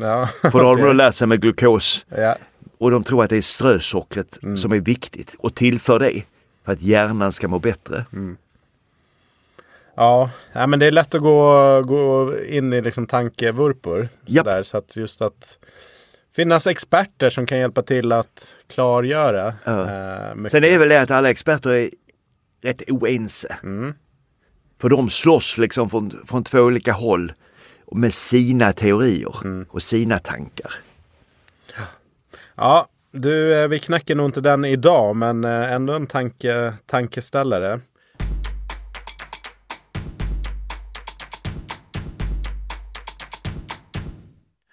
[0.00, 2.36] Ja, För då har de då lärt sig med glukos ja.
[2.78, 6.22] och de tror att det är strösockret som är viktigt och tillför det
[6.64, 8.04] för att hjärnan ska må bättre.
[9.96, 14.08] Ja, ja, men det är lätt att gå, gå in i liksom tankevurpor.
[14.26, 15.58] Sådär, så att just att
[16.36, 19.54] finnas experter som kan hjälpa till att klargöra.
[19.64, 19.82] Ja.
[19.82, 20.48] eh.
[20.50, 21.90] Sen är det väl det att alla experter är
[22.62, 23.56] rätt oense.
[23.62, 23.94] Mm.
[24.84, 27.32] För de slåss liksom från, från två olika håll
[27.92, 29.66] med sina teorier Mm.
[29.70, 30.70] och sina tankar.
[32.54, 37.80] Ja, du, eh, vi knäcker nog inte den idag, men eh, ändå en tanke, tankeställare.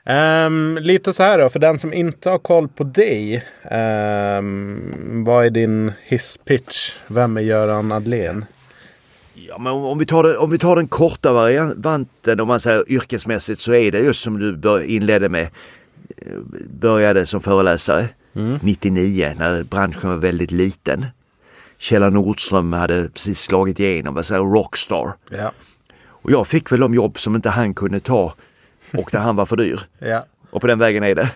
[0.06, 3.46] Ehm, lite så här då, för den som inte har koll på dig.
[3.64, 6.96] ehm, vad är din hisspitch?
[7.08, 8.46] Vem är Göran Adlén?
[9.52, 12.92] Ja, men om, vi tar det, om vi tar den korta varianten om man säger
[12.92, 15.42] yrkesmässigt så är det just som du bör, inledde med.
[16.18, 16.38] eh,
[16.80, 18.10] Började som föreläsare
[18.62, 21.06] 99 när branschen var väldigt liten.
[21.78, 25.14] Kjell Nordström hade precis slagit igenom, vad säger rockstar.
[25.30, 25.52] Ja.
[26.08, 28.34] Och jag fick väl de jobb som inte han kunde ta
[28.94, 29.80] och där han var för dyr.
[30.00, 30.26] Ja.
[30.52, 31.30] Och på den vägen är det.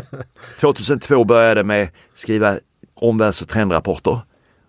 [0.60, 2.58] 2002 började med skriva
[2.94, 4.18] omvärlds och trendrapporter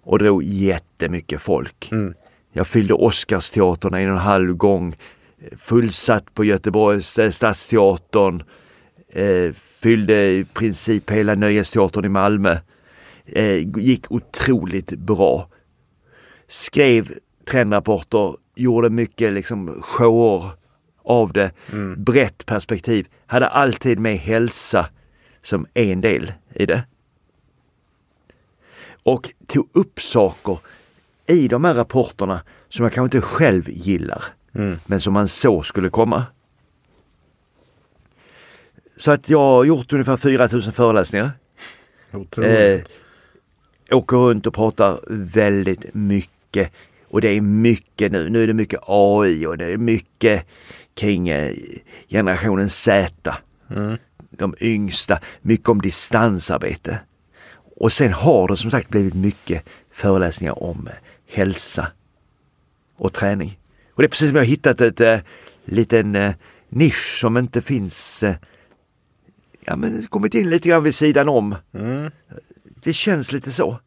[0.04, 1.90] och drog jättemycket folk.
[1.92, 2.14] Mm.
[2.52, 4.96] Jag fyllde Oscarsteatern en och en halv gång,
[5.58, 8.44] fullsatt på Göteborgs eh, stadsteatern,
[9.10, 12.58] eh, fyllde i princip hela Nöjesteatern i Malmö.
[13.26, 15.50] Eh, gick otroligt bra.
[16.48, 17.14] Skrev
[17.46, 20.44] trendrapporter, gjorde mycket liksom shower
[21.04, 21.52] av det.
[21.98, 23.08] Brett perspektiv.
[23.26, 24.90] Hade alltid med hälsa
[25.42, 26.84] som en del i det.
[29.04, 30.60] Och tog upp saker
[31.28, 34.24] i de här rapporterna som jag kanske inte själv gillar.
[34.86, 36.24] Men som man så skulle komma.
[38.98, 41.32] Så att jag har gjort ungefär 4000 föreläsningar.
[42.46, 42.82] Eh,
[43.92, 46.72] åker runt och pratar väldigt mycket.
[47.10, 48.30] Och det är mycket nu.
[48.30, 50.46] Nu är det mycket AI och det är mycket
[50.96, 51.54] kring eh,
[52.10, 53.36] generationen Z.
[54.30, 55.20] De yngsta.
[55.42, 57.00] Mycket om distansarbete.
[57.80, 60.94] Och sen har det som sagt blivit mycket föreläsningar om eh,
[61.28, 61.88] hälsa
[62.96, 63.60] och träning.
[63.94, 65.20] Och det är precis som jag har hittat ett eh,
[65.66, 66.34] liten eh,
[66.70, 68.36] nisch som inte finns eh,
[69.66, 71.56] ja men kommit in lite grann vid sidan om.
[72.84, 73.80] Det känns lite så.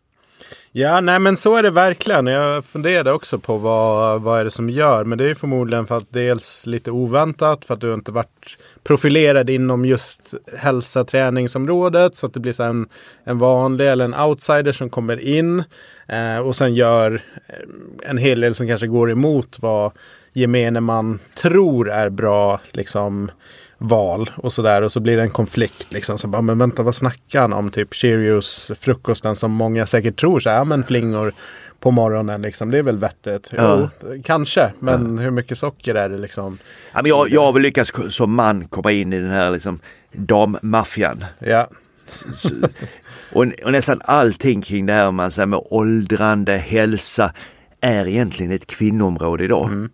[0.73, 2.27] Ja, nej men så är det verkligen.
[2.27, 5.05] Jag funderade också på vad, vad är det som gör.
[5.05, 7.65] Men det är förmodligen för att dels lite oväntat.
[7.65, 12.17] För att du inte varit profilerad inom just hälsa träningsområdet.
[12.17, 12.89] Så att det blir så en,
[13.25, 15.65] en vanlig eller en outsider som kommer in.
[16.13, 19.93] Eh, och sen gör eh, en hel del som kanske går emot vad
[20.33, 23.31] gemene man tror är bra liksom
[23.79, 26.19] val och sådär och så blir det en konflikt liksom.
[26.19, 27.71] Så bara, men vänta vad snackar han om?
[27.71, 31.33] Typ Cheerios frukosten som många säkert tror så här, ja men flingor
[31.81, 32.71] på morgonen liksom.
[32.71, 33.49] Det är väl vettigt.
[33.51, 33.91] Ja.
[34.03, 34.73] Jo, kanske.
[34.79, 36.59] Men hur mycket socker är det liksom?
[36.93, 39.79] Ja, men jag, jag har väl lyckats som man komma in i den här liksom
[40.13, 41.25] dammaffian.
[41.39, 41.69] Ja.
[43.33, 47.33] Och, och nästan allting kring det här man säger med åldrande, hälsa
[47.81, 49.89] är egentligen ett kvinnoområde idag.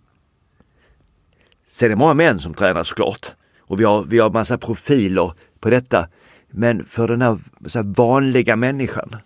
[1.70, 3.26] Sen är det många män som tränar såklart.
[3.60, 6.08] Och vi har, vi har massa profiler på detta.
[6.50, 9.16] Men för den här, så här vanliga människan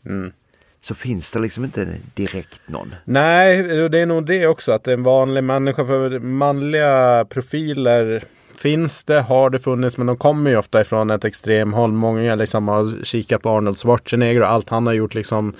[0.80, 2.94] så finns det liksom inte direkt någon.
[3.04, 4.72] Nej, det är nog det också.
[4.72, 5.86] Att en vanlig människa.
[5.86, 8.24] För manliga profiler
[8.62, 9.98] finns det, har det funnits.
[9.98, 11.92] Men de kommer ju ofta ifrån ett extremhåll.
[11.92, 15.14] Många liksom har kikat på Arnold Schwarzenegger och allt han har gjort.
[15.14, 15.54] liksom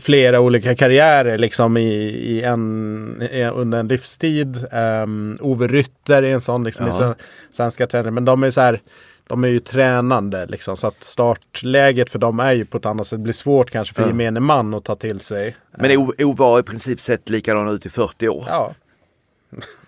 [0.00, 4.66] Flera olika karriärer liksom i, i en, i, under en livstid.
[4.72, 6.92] Um, Ove Rytter är en sån liksom, Ja.
[6.92, 7.14] sven-
[7.52, 8.10] svenska tränare.
[8.10, 8.80] Men de är så här
[9.26, 10.76] de är ju tränande liksom.
[10.76, 13.18] Så att startläget för dem är ju på ett annat sätt.
[13.18, 14.08] Det blir svårt kanske för Ja.
[14.08, 15.56] gemene man att ta till sig.
[15.78, 18.44] Men O- Ove har i princip sett likadan ut i 40 år.
[18.48, 18.74] Ja,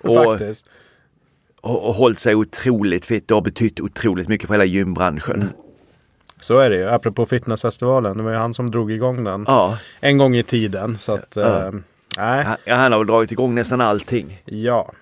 [0.01, 0.67] och, faktiskt.
[1.63, 3.29] Och, hållit sig otroligt fit.
[3.29, 5.51] Det har betytt otroligt mycket för hela gymbranschen.
[6.41, 6.89] Så är det ju.
[6.89, 8.17] Apropå fitnessfestivalen.
[8.17, 9.45] Det var ju han som drog igång den.
[9.49, 10.99] Ja, En gång i tiden.
[10.99, 11.67] Så att, Ja.
[11.67, 11.73] eh,
[12.17, 12.45] nej.
[12.45, 14.43] han, han har väl dragit igång nästan allting.
[14.45, 14.93] Ja.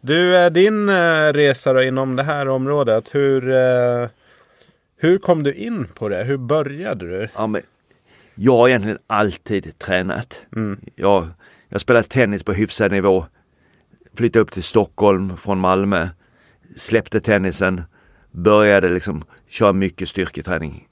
[0.00, 3.14] Du, eh, din eh, resa då inom det här området.
[3.14, 4.08] Hur, eh,
[4.96, 6.24] hur kom du in på det?
[6.24, 7.28] Hur började du?
[7.36, 7.62] Ja, men
[8.34, 10.40] jag har egentligen alltid tränat.
[10.94, 11.28] Jag,
[11.68, 13.24] jag spelade tennis på hyfsad nivå.
[14.14, 16.08] Flyttade upp till Stockholm från Malmö.
[16.76, 17.82] Släppte tennisen.
[18.30, 20.88] Började liksom köra mycket styrketräning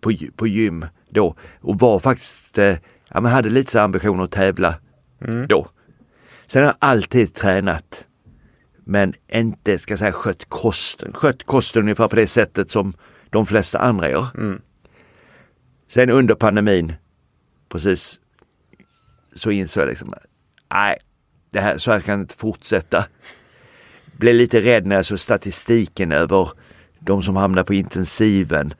[0.00, 1.34] på, på gym då.
[1.60, 2.76] Och var faktiskt, eh,
[3.08, 4.74] ja men hade lite så ambitioner att tävla
[5.48, 5.68] då.
[6.46, 8.04] Sen har jag alltid tränat.
[8.84, 11.12] Men inte, ska säga, skött kosten.
[11.12, 12.94] Skött kosten ungefär på det sättet som
[13.30, 14.26] de flesta andra gör.
[15.88, 16.92] Sen under pandemin,
[17.68, 18.20] precis,
[19.34, 20.14] så insåg jag liksom,
[20.70, 20.96] nej,
[21.50, 23.04] det här, så här kan det inte fortsätta.
[24.16, 26.50] Blev lite rädd när jag såg statistiken över
[26.98, 28.74] de som hamnar på intensiven.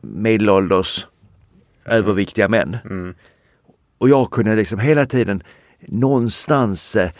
[0.00, 1.06] Medelålders,
[1.84, 2.76] överviktiga män.
[3.98, 5.42] Och jag kunde liksom hela tiden
[5.80, 7.10] någonstans eh,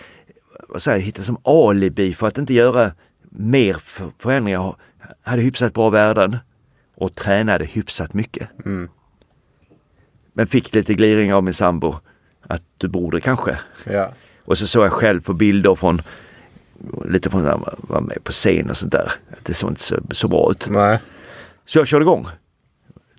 [0.69, 2.93] vad säger, hitta som alibi för att inte göra
[3.31, 4.61] mer för- förändringar.
[4.61, 4.77] Jag
[5.23, 6.37] hade hyfsat bra värden
[6.97, 8.49] och tränade hyfsat mycket.
[10.33, 11.97] Men fick lite gliring av min sambo
[12.53, 13.59] att du borde kanske.
[13.85, 14.13] Ja.
[14.45, 16.03] Och så såg jag själv på bilder från
[17.09, 19.13] lite på när man var med på scen och sånt där.
[19.43, 20.69] Det såg inte så, så bra ut.
[20.71, 20.99] Nej.
[21.67, 22.27] Så jag körde igång.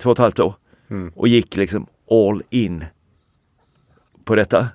[0.02, 0.56] Två och ett halvt år.
[1.16, 2.86] Och gick liksom all in
[4.24, 4.68] på detta.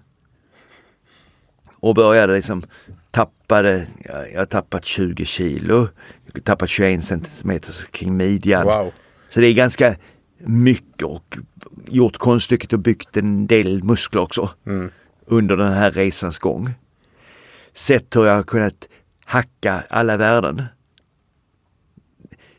[1.81, 2.65] Och började liksom
[3.11, 5.89] tappade, jag jag har tappat 20 kilo.
[6.27, 8.67] Jag har tappat 21 centimeter kring midjan.
[8.67, 8.93] Wow.
[9.29, 9.97] Så det är ganska
[10.39, 11.39] mycket och
[11.87, 14.51] gjort konststycket och byggt en del muskler också.
[15.27, 16.71] Under den här resans gång.
[17.73, 18.89] Sett hur jag har kunnat
[19.25, 20.63] hacka alla värden.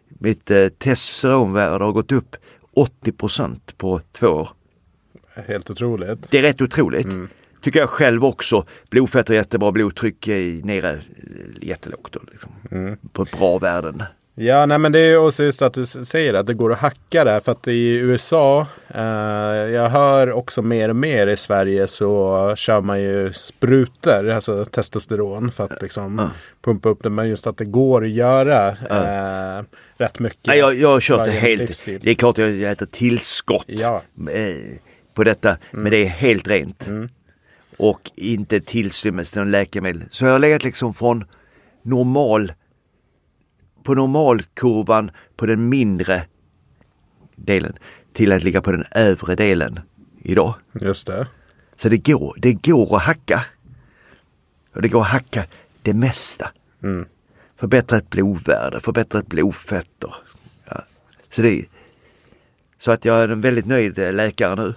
[0.09, 2.35] Mitt eh, testosteronvärde har gått upp
[2.75, 4.49] 80% på två år.
[5.33, 6.31] Helt otroligt.
[6.31, 7.07] Det är rätt otroligt.
[7.61, 8.65] Tycker jag själv också.
[8.89, 11.01] Blodfett och jättebra, blodtryck är nere eh,
[11.61, 12.15] jättelågt.
[12.31, 12.51] Liksom.
[13.11, 14.03] På bra värden.
[14.41, 17.23] Ja, nej men det är också just att du säger att det går att hacka
[17.23, 17.39] där.
[17.39, 19.02] För att i USA, eh,
[19.73, 25.52] jag hör också mer och mer i Sverige så kör man ju sprutor, alltså testosteron
[25.52, 26.30] för att liksom
[26.62, 27.10] pumpa upp det.
[27.10, 29.63] Men just att det går att göra eh,
[29.97, 30.47] rätt mycket.
[30.47, 31.62] Nej, jag, jag har kört det helt.
[31.69, 31.99] livsstil.
[32.04, 34.02] Det är klart jag äter tillskott Ja.
[34.32, 34.56] eh,
[35.13, 35.58] på detta.
[35.71, 36.88] Men det är helt rent.
[37.78, 40.04] Och inte tillstymmelse till läkemedel.
[40.10, 41.25] Så jag har legat liksom från
[41.84, 42.52] normal
[43.83, 46.23] på normalkurvan på den mindre
[47.35, 47.73] delen
[48.13, 49.79] till att ligga på den övre delen
[50.21, 50.53] idag.
[50.81, 51.27] Just det.
[51.75, 53.45] Så det går, det går att hacka.
[54.75, 55.45] Och det går att hacka
[55.81, 56.51] det mesta.
[57.55, 60.15] Förbättrat blodvärde, förbättrat blodfetter.
[60.65, 60.83] Ja.
[61.29, 61.65] Så, det,
[62.77, 64.73] så att jag är en väldigt nöjd läkare nu.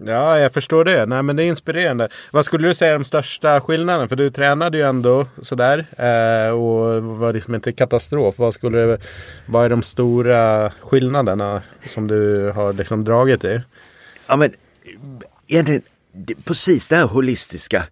[0.00, 1.06] Ja, jag förstår det.
[1.06, 2.08] Nej, men det är inspirerande.
[2.30, 4.08] Vad skulle du säga är de största skillnaderna?
[4.08, 5.86] För du tränade ju ändå sådär.
[5.98, 8.38] Eh, och var liksom inte katastrof.
[8.38, 8.98] Vad, skulle,
[9.46, 13.62] vad är de stora skillnaderna som du har liksom dragit i?
[14.26, 14.52] Ja men
[15.46, 15.82] egentligen
[16.44, 17.84] precis det här holistiska.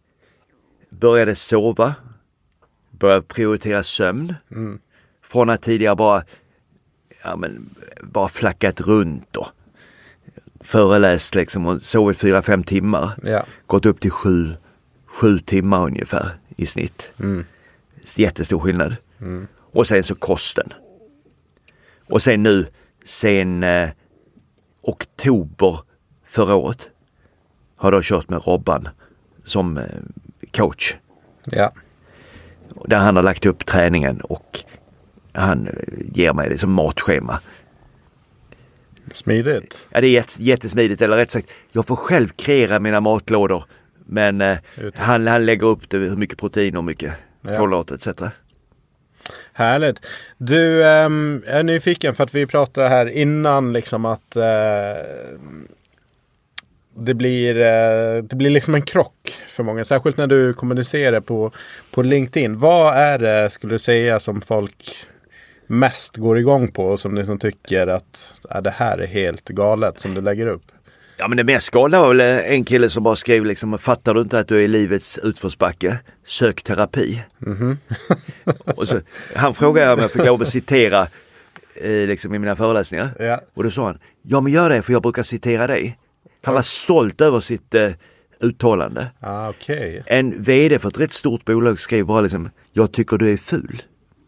[0.90, 1.94] Började sova.
[2.90, 4.34] Började prioritera sömn.
[5.24, 6.24] Från att tidigare bara,
[7.24, 7.70] ja men
[8.02, 9.48] bara flackat runt och
[10.62, 13.10] föreläst liksom och sovit fyra, fem timmar.
[13.22, 13.46] Ja.
[13.66, 14.54] Gått upp till sju,
[15.06, 17.12] sju timmar ungefär i snitt.
[18.16, 18.96] Jättestor skillnad.
[19.72, 20.72] Och sen så kosten.
[22.06, 22.66] Och sen nu,
[23.04, 23.90] sen eh,
[24.82, 25.78] oktober
[26.26, 26.90] förra året
[27.76, 28.88] har jag kört med Robban
[29.44, 29.84] som eh,
[30.52, 30.94] coach.
[31.44, 31.72] Ja.
[32.84, 34.58] Där han har lagt upp träningen och
[35.32, 37.40] han eh, ger mig liksom matschema.
[39.12, 39.82] Smidigt.
[39.90, 43.64] Ja, det är jätte, jättesmidigt, eller rätt sagt, jag får själv kreera mina matlådor.
[44.06, 44.58] Men eh,
[44.94, 47.12] han, han lägger upp det, hur mycket protein och mycket
[47.44, 47.56] Ja.
[47.56, 48.22] kolhydrater etc.
[49.52, 50.06] Härligt.
[50.38, 54.42] Du, ehm, jag är nyfiken för att vi pratade här innan liksom att eh,
[56.96, 59.84] det, blir, eh, det blir liksom en krock för många.
[59.84, 61.52] Särskilt när du kommunicerar på,
[61.90, 62.58] på LinkedIn.
[62.58, 64.94] Vad är det, skulle du säga, som folk
[65.72, 70.00] mest går igång på och som liksom tycker att ja, det här är helt galet
[70.00, 70.72] som du lägger upp?
[71.16, 74.20] Ja men det mest galna var väl en kille som bara skrev liksom, fattar du
[74.20, 75.98] inte att du är i livets utförsbacke?
[76.24, 77.22] Sök terapi.
[78.64, 79.00] och så,
[79.34, 81.06] han frågade om jag fick lov att citera
[81.82, 83.10] eh, liksom i mina föreläsningar.
[83.18, 83.40] Ja.
[83.54, 85.98] Och då sa han, ja men gör det för jag brukar citera dig.
[86.42, 87.90] Han var stolt över sitt eh,
[88.40, 89.06] uttalande.
[89.20, 90.02] Ah, Okej.
[90.06, 93.82] En VD för ett rätt stort bolag skrev bara liksom, jag tycker du är ful.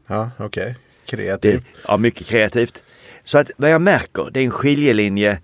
[0.07, 0.77] Ja, okej.
[1.11, 1.67] Det, Kreativ.
[1.89, 2.83] ja, mycket kreativt.
[3.25, 5.39] Så att vad jag märker, det är en skiljelinje.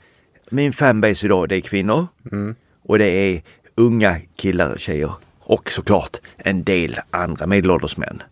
[0.50, 2.06] Min fanbase idag, det är kvinnor
[2.82, 3.42] och det är
[3.74, 5.12] unga killar och tjejer.
[5.40, 8.22] Och såklart en del andra medelålders män.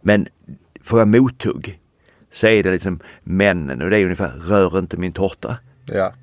[0.00, 0.26] Men
[0.82, 1.78] får jag mothugg
[2.32, 5.56] så är det liksom männen och det är ungefär rör inte min tårta.
[5.86, 6.14] Ja.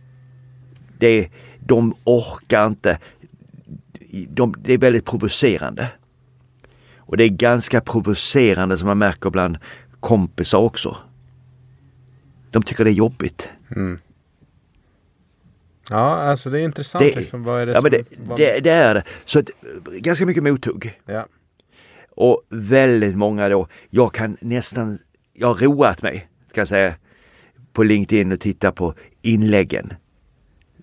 [0.97, 1.29] Det
[1.59, 2.99] de orkar inte.
[4.27, 5.87] De, det är väldigt provocerande.
[6.97, 9.57] Och det är ganska provocerande som man märker bland
[10.01, 10.97] kompisar också.
[12.51, 13.49] De tycker det är jobbigt.
[15.89, 17.05] Ja, alltså det är intressant.
[17.05, 19.03] Det, liksom, vad är det ja, som, men det, vad- det, det är det.
[19.25, 19.49] Så att,
[19.99, 20.99] ganska mycket mothugg.
[21.05, 21.25] Ja.
[22.09, 24.99] Och väldigt många då, jag kan nästan,
[25.33, 26.95] jag har roat mig, ska jag säga,
[27.73, 29.93] på LinkedIn och titta på inläggen.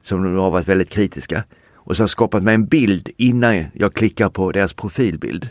[0.00, 1.44] Som har varit väldigt kritiska.
[1.74, 5.48] Och så har jag skapat mig en bild innan jag klickar på deras profilbild.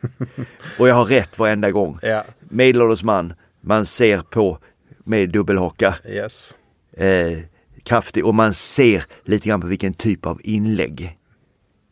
[0.78, 1.98] och jag har rätt varenda gång.
[2.02, 2.24] Ja.
[2.52, 4.58] Medelålders man, man ser på
[5.04, 5.94] med dubbelhaka.
[6.08, 6.54] Yes.
[6.96, 7.38] Eh,
[7.82, 11.18] kraftig och man ser lite grann på vilken typ av inlägg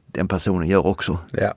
[0.06, 1.18] den personen gör också.
[1.32, 1.54] Ja.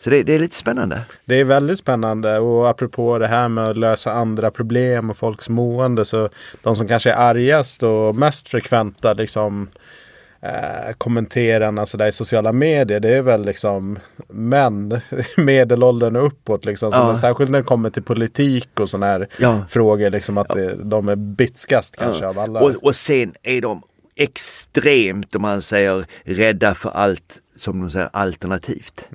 [0.00, 1.02] Så det, det är lite spännande.
[1.24, 5.48] Det är väldigt spännande och apropå det här med att lösa andra problem och folks
[5.48, 6.28] mående så
[6.62, 9.68] de som kanske är argast och mest frekventa liksom
[10.46, 15.00] eh, kommenterarna sådär i sociala medier det är väl liksom män
[15.36, 16.92] medelåldern och uppåt liksom.
[16.92, 17.06] Så Ja.
[17.06, 19.64] men Särskilt när det kommer till politik och sådana här Ja.
[19.68, 22.60] frågor liksom att det, de är bitskast kanske av alla.
[22.60, 23.82] Och, och sen är de
[24.16, 29.08] extremt, om man säger, rädda för allt som de säger alternativt.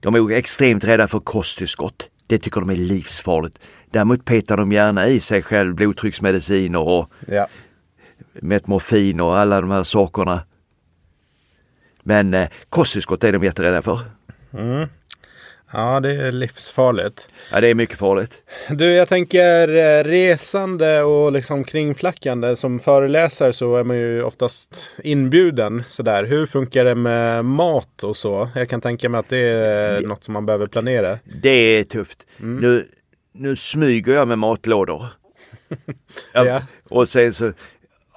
[0.00, 2.08] De är extremt rädda för kosttillskott.
[2.26, 3.58] Det tycker de är livsfarligt.
[3.90, 7.48] Däremot petar de gärna i sig själv blodtrycksmediciner och Ja.
[8.42, 10.40] Metmorfin och alla de här sakerna.
[12.02, 14.00] Men eh, kosttillskott är de jätterädda för.
[15.72, 17.28] ja, det är livsfarligt.
[17.52, 18.42] Ja, det är mycket farligt.
[18.70, 22.56] Du, jag tänker eh, resande och liksom kringflackande.
[22.56, 25.84] Som föreläsare så är man ju oftast inbjuden.
[25.88, 26.24] Sådär.
[26.24, 28.48] Hur funkar det med mat och så?
[28.54, 31.18] Jag kan tänka mig att det är något som man behöver planera.
[31.42, 32.26] Det är tufft.
[32.36, 32.84] Nu,
[33.32, 35.06] nu smyger jag med matlådor.
[36.32, 36.62] Ja.
[36.88, 37.52] Och sen så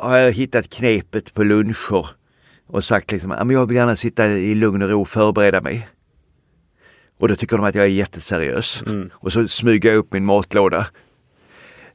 [0.01, 2.05] har jag hittat knepet på luncher
[2.67, 5.61] och sagt liksom, "Ja, men jag vill gärna sitta i lugn och ro och förbereda
[5.61, 5.87] mig.
[7.19, 8.83] Och då tycker de att jag är jätteseriös.
[9.13, 10.87] Och så smyger jag upp min matlåda.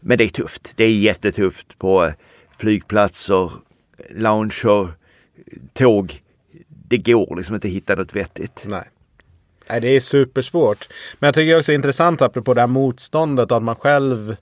[0.01, 0.73] Men det är tufft.
[0.77, 2.13] Det är jättetufft på eh,
[2.59, 3.51] flygplatser,
[4.11, 4.93] lounger,
[5.73, 6.23] tåg.
[6.69, 8.65] Det går liksom inte att hitta något vettigt.
[8.67, 8.89] Nej.
[9.69, 10.89] Nej, det är supersvårt.
[11.19, 14.37] Men jag tycker också det är intressant apropå det här motståndet och att man själv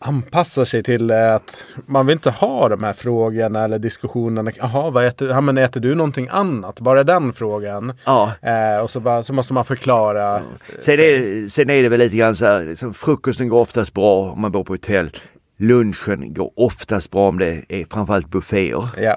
[0.00, 4.50] anpassar sig till att man vill inte ha de här frågorna eller diskussionerna.
[4.56, 6.80] Jaha, vad äter, ja, men äter du någonting annat?
[6.80, 7.92] Bara den frågan.
[8.04, 8.32] Ja.
[8.42, 10.42] Eh, och så, bara, så måste man förklara.
[10.80, 14.30] Sen är, sen är det väl lite grann så här, liksom, frukosten går oftast bra
[14.30, 15.10] om man bor på hotell.
[15.58, 18.88] Lunchen går oftast bra om det är framförallt bufféer.
[18.96, 19.16] Ja,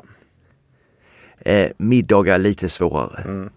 [1.42, 3.50] Eh, middagar lite svårare.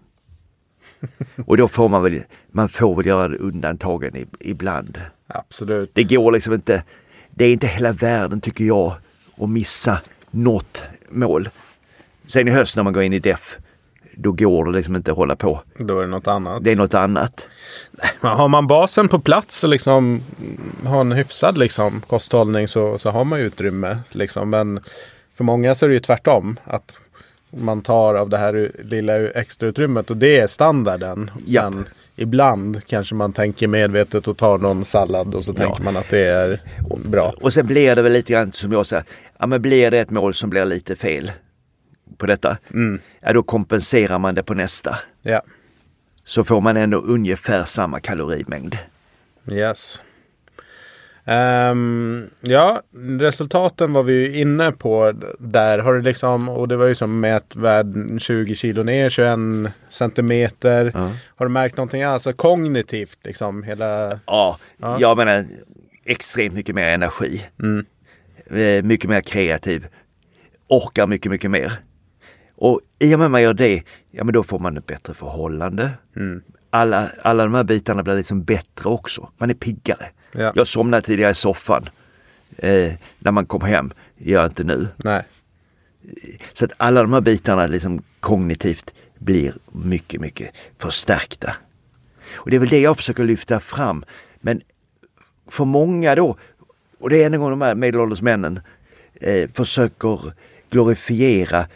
[1.45, 5.01] Och då får man väl, man får väl göra undantagen ibland.
[5.27, 5.91] absolut.
[5.93, 6.83] Det går liksom inte,
[7.35, 8.93] det är inte hela världen tycker jag
[9.37, 11.49] att missa något mål.
[12.27, 13.57] Sen i höst när man går in i def,
[14.15, 15.61] då går det liksom inte att hålla på.
[15.77, 16.63] Då är det något annat.
[16.63, 17.49] Det är något annat.
[18.21, 20.21] Har man basen på plats och liksom
[20.85, 23.97] har en hyfsad liksom, kosthållning så, så har man utrymme.
[24.09, 24.49] Liksom.
[24.49, 24.79] Men
[25.35, 26.59] för många så är det ju tvärtom.
[26.63, 26.97] Att
[27.49, 31.31] man tar av det här lilla extra utrymmet och det är standarden.
[31.45, 31.73] Japp.
[32.15, 36.19] Ibland kanske man tänker medvetet och tar någon sallad och så tänker man att det
[36.27, 36.61] är
[37.05, 37.33] bra.
[37.41, 39.05] Och sen blir det väl lite grann som jag säger,
[39.39, 41.31] ja men blir det ett mål som blir lite fel
[42.17, 42.57] på detta,
[43.21, 44.97] ja då kompenserar man det på nästa.
[45.21, 45.41] Ja,
[46.25, 48.77] Så får man ändå ungefär samma kalorimängd.
[49.51, 50.01] yes.
[51.25, 52.81] Ehm, ja,
[53.19, 55.79] resultaten var vi ju inne på där.
[55.79, 60.91] Har du liksom, och det var ju som mätvärd 20 kilo ner, 21 centimeter.
[61.35, 64.19] Har du märkt någonting alltså kognitivt liksom hela?
[64.25, 64.57] Ja,
[64.99, 65.45] jag menar
[66.05, 67.41] extremt mycket mer energi.
[68.49, 69.87] Eh, Mycket mer kreativ.
[70.67, 71.71] Orkar mycket, mycket mer.
[72.55, 75.13] Och i och med att man gör det, ja men då får man ett bättre
[75.13, 75.89] förhållande.
[76.69, 79.29] Alla, alla de här bitarna blir liksom bättre också.
[79.37, 80.05] Man är piggare.
[80.33, 80.51] Ja.
[80.55, 81.89] Jag somnade tidigare i soffan.
[82.57, 84.87] Eh, när man kom hem, gör jag inte nu.
[84.97, 85.23] Nej.
[86.53, 91.55] Så att alla de här bitarna liksom kognitivt blir mycket, mycket förstärkta.
[92.35, 94.05] Och det är väl det jag försöker lyfta fram.
[94.41, 94.61] Men
[95.47, 96.37] för många då,
[96.99, 98.59] och det är en gång de här medelålders männen,
[99.13, 100.33] eh, försöker
[100.69, 101.67] glorifiera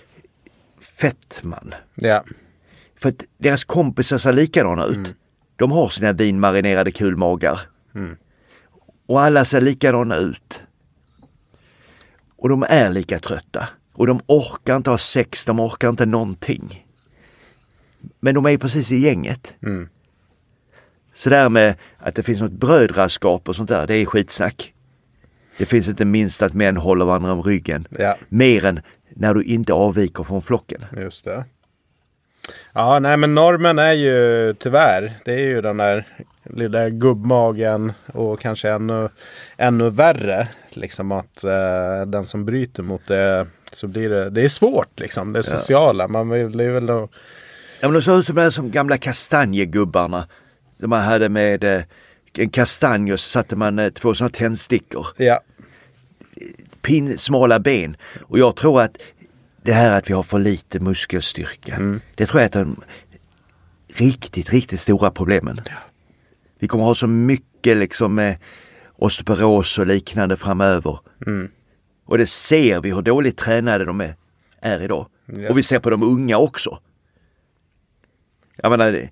[0.80, 1.74] fettman.
[1.96, 2.24] Ja.
[3.00, 4.96] För att deras kompisar ser likadana ut.
[4.96, 5.12] Mm.
[5.56, 7.60] De har sina vinmarinerade kulmagar.
[7.96, 8.18] Mm.
[9.08, 10.64] Och alla ser likadana ut.
[12.38, 13.70] Och de är lika trötta.
[13.94, 16.86] Och de orkar inte ha sex, de orkar inte någonting.
[18.20, 19.56] Men de är precis i gänget.
[19.64, 19.90] Mm.
[21.14, 24.74] Så där med att det finns något brödraskap och sånt där, det är skitsnack.
[25.58, 27.88] Det finns inte minst att män håller varandra om ryggen.
[27.90, 28.18] Ja.
[28.30, 28.80] Mer än
[29.10, 30.86] när du inte avviker från flocken.
[30.98, 31.46] Just det.
[32.74, 36.06] Ja, nej men normen är ju tyvärr, det är ju den där
[36.44, 39.10] lilla gubbmagen och kanske ännu,
[39.58, 40.48] ännu värre.
[40.70, 45.34] Liksom att eh, den som bryter mot det så blir det, det är svårt liksom,
[45.34, 46.08] det sociala.
[46.08, 47.10] Man vill, det är väl då,
[47.80, 50.28] Ja men de såg ut som, de som gamla kastanjegubbarna.
[50.78, 51.82] De man hade med eh,
[52.38, 55.08] en kastanj och så satte man eh, två sådana tändstickor.
[55.18, 55.42] ja,
[56.82, 57.98] Pin, smala ben.
[58.22, 58.98] Och jag tror att
[59.68, 62.00] det här att vi har för lite muskelstyrka.
[62.16, 62.84] Det tror jag är ett av de
[64.04, 65.60] riktigt, riktigt stora problemen.
[66.60, 68.38] Vi kommer ha så mycket liksom med
[68.96, 71.00] osteoporos och liknande framöver.
[72.06, 74.16] Och det ser vi hur dåligt tränade de är,
[74.62, 75.08] är idag.
[75.26, 75.50] Ja.
[75.50, 76.80] Och vi ser på de unga också.
[78.56, 79.10] Jag menar, det,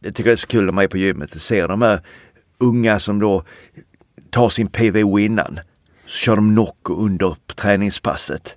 [0.00, 2.00] jag tycker det är så kul när man är på gymmet och ser de här
[2.58, 3.44] unga som då
[4.30, 5.60] tar sin PVO innan.
[6.06, 8.56] Så kör de Nocco under träningspasset.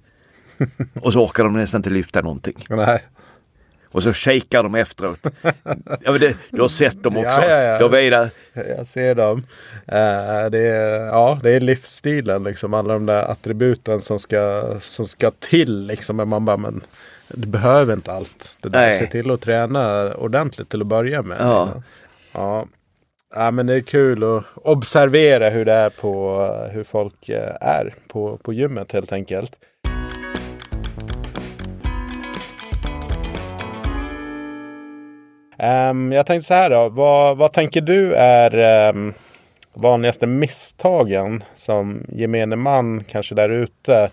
[1.02, 2.66] Och så orkar de nästan inte lyfta någonting.
[2.70, 3.04] nej.
[3.92, 5.20] Och så shakar de efteråt.
[6.02, 7.30] ja, det, du har sett dem också.
[7.30, 7.90] Ja, ja, ja.
[7.90, 8.30] De är där.
[8.78, 9.44] Jag ser dem.
[9.88, 15.06] Eh, det, är, ja, det är livsstilen, liksom, alla de där attributen som ska, som
[15.06, 15.88] ska till.
[15.88, 16.82] Liksom, men man bara, men
[17.28, 18.58] du behöver inte allt.
[18.62, 18.80] Det där.
[18.80, 18.94] Nej.
[18.94, 21.38] Se till att träna ordentligt till att börja med.
[21.40, 21.84] Ja.
[22.34, 22.66] Ja.
[23.36, 27.94] ja, men det är kul att observera hur det är på hur folk eh, är
[28.08, 29.60] på, på gymmet helt enkelt.
[35.62, 36.90] Ehm, jag tänkte så här då.
[36.90, 39.14] Vad, vad tänker du är ehm,
[39.74, 44.10] vanligaste misstagen som gemene man kanske där ute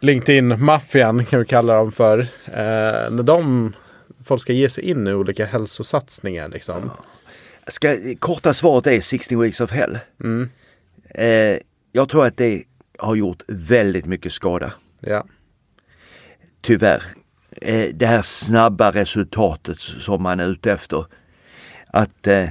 [0.00, 2.18] LinkedIn-maffian kan vi kalla dem för.
[2.46, 3.72] Eh, när de
[4.24, 6.90] folk ska ge sig in i olika hälsosatsningar liksom.
[7.66, 9.98] Ska, korta svaret är 16 weeks of hell.
[11.14, 11.58] Eh,
[11.92, 12.62] jag tror att det
[12.98, 14.72] har gjort väldigt mycket skada.
[15.00, 15.26] Ja.
[16.60, 17.02] Tyvärr.
[17.56, 21.06] Eh, det här snabba resultatet som man är ute efter.
[21.86, 22.48] Att, eh,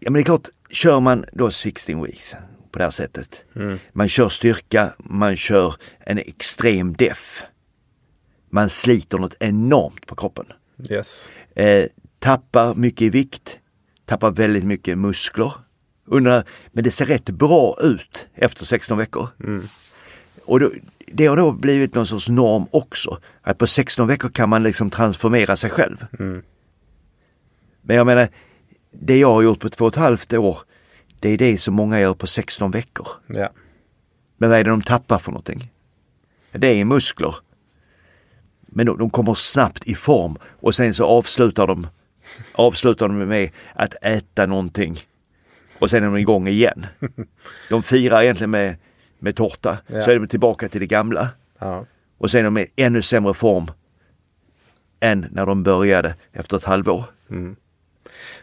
[0.00, 2.34] ja men det är klart, kör man då 16 weeks
[2.70, 3.44] på det här sättet.
[3.92, 7.42] Man kör styrka, man kör en extrem def.
[8.50, 10.46] Man sliter något enormt på kroppen.
[10.90, 11.24] Yes.
[11.54, 11.86] Eh,
[12.18, 13.58] tappar mycket i vikt,
[14.06, 15.52] tappar väldigt mycket muskler.
[16.06, 19.28] Undrar, men det ser rätt bra ut efter 16 veckor.
[20.44, 20.70] Och då,
[21.16, 23.18] det har då blivit någon sorts norm också.
[23.42, 26.06] Att på 16 veckor kan man liksom transformera sig själv.
[27.82, 28.28] Men jag menar,
[28.90, 30.58] det jag har gjort på två och ett halvt år,
[31.20, 33.08] det är det som många gör på 16 veckor.
[33.26, 33.48] Ja.
[34.36, 35.70] Men vad är det de tappar för någonting?
[36.52, 37.34] Det är muskler.
[38.60, 41.86] Men de, de kommer snabbt i form och sen så avslutar de,
[42.52, 44.98] avslutar de med att äta någonting.
[45.78, 46.86] Och sen är de igång igen.
[47.68, 48.76] De firar egentligen med,
[49.24, 49.78] med tårta.
[49.86, 50.02] Ja.
[50.02, 51.28] Så är de tillbaka till det gamla.
[51.58, 51.86] Ja.
[52.18, 53.66] Och sen är de i ännu sämre form
[55.00, 57.04] än när de började efter ett halvår.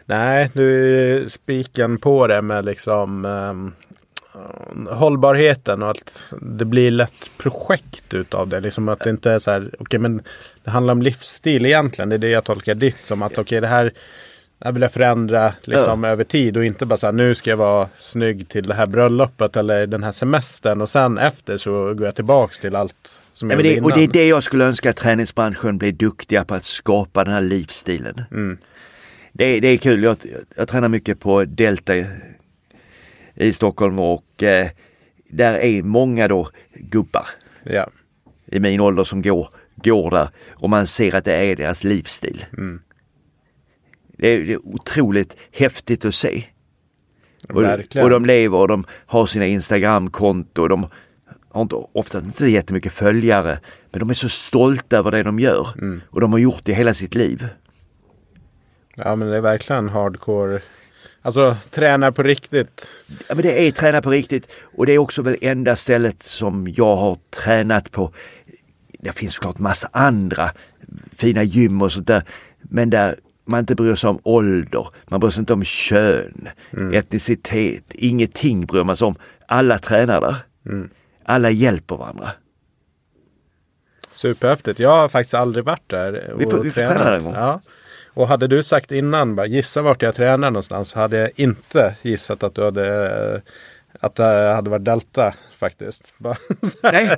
[0.04, 3.72] Nej, du är spiken på det med liksom ehm,
[4.88, 8.60] hållbarheten och att det blir lätt projekt utav det.
[8.60, 10.22] Liksom att det inte är så här, okej men
[10.64, 12.08] det handlar om livsstil egentligen.
[12.08, 13.92] Det är det jag tolkar ditt som att okej här det här
[14.70, 17.88] vill jag förändra liksom över tid och inte bara så här nu ska jag vara
[17.98, 22.14] snygg till det här bröllopet eller den här semestern och sen efter så går jag
[22.14, 23.90] tillbaks till allt som Ja, jag gjorde det, innan.
[23.92, 27.34] och det är det jag skulle önska att träningsbranschen blir duktiga på att skapa den
[27.34, 28.22] här livsstilen.
[29.32, 30.02] Det, är- det är kul.
[30.02, 30.16] Jag,
[30.56, 31.94] jag tränar mycket på Delta
[33.34, 34.68] i, Stockholm och eh,
[35.30, 37.26] där är många då gubbar
[37.64, 37.90] Ja.
[38.46, 42.44] i min ålder som går, går där och man ser att det är deras livsstil.
[42.50, 42.78] Det, är,
[44.22, 46.44] det är otroligt häftigt att se.
[47.48, 47.62] Och,
[48.02, 50.68] och de lever och de har sina Instagramkonto.
[50.68, 50.86] De
[51.48, 53.58] har inte, ofta inte jättemycket följare.
[53.90, 55.68] Men de är så stolta över det de gör.
[56.10, 57.48] Och de har gjort det hela sitt liv.
[58.94, 60.60] ja men det är verkligen hardcore.
[61.22, 62.90] Alltså tränar på riktigt.
[63.28, 64.52] Ja, men det är träna på riktigt.
[64.76, 68.12] Och det är också väl enda stället som jag har tränat på
[69.02, 70.50] det finns såklart massa andra
[71.12, 72.22] fina gym och sånt där.
[72.60, 76.94] Men där man inte bryr sig om ålder, man bryr sig inte om kön, mm.
[76.94, 79.14] etnicitet, ingenting bryr man sig om.
[79.46, 80.36] Alla tränar där.
[80.66, 80.90] Mm.
[81.24, 82.30] Alla hjälper varandra.
[84.12, 84.78] Superhäftigt.
[84.78, 86.30] Jag har faktiskt aldrig varit där.
[86.32, 87.34] Och vi får, vi får träna en gång.
[87.34, 87.60] Ja.
[88.14, 92.42] Och hade du sagt innan, bara, gissa vart jag tränar någonstans, hade jag inte gissat
[92.42, 93.42] att du hade
[94.02, 96.12] att det hade varit Delta faktiskt.
[96.82, 97.16] Nej,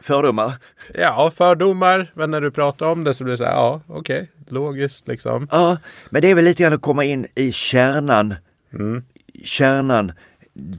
[0.00, 0.52] fördomar.
[0.94, 2.12] Ja, fördomar.
[2.14, 5.08] Men när du pratar om det så blir det så här, ja okej, okay, logiskt
[5.08, 5.48] liksom.
[5.50, 5.76] Ja,
[6.10, 8.34] men det är väl lite grann att komma in i kärnan.
[8.72, 9.04] Mm.
[9.44, 10.12] Kärnan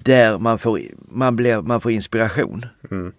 [0.03, 2.65] där man får, man blir, man får inspiration.
[2.91, 3.13] Mm.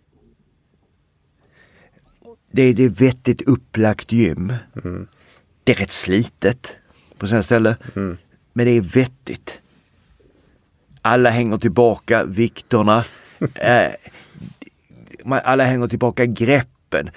[2.51, 4.53] Det, är, det vettigt upplagt gym.
[4.85, 5.07] Mm.
[5.64, 6.77] Det är rätt slitet
[7.19, 7.75] på sina ställen.
[7.97, 8.16] Mm.
[8.53, 9.61] Men det är vettigt.
[11.09, 13.05] Alla hänger tillbaka vikterna.
[13.55, 13.93] eh,
[15.45, 17.11] alla hänger tillbaka greppen.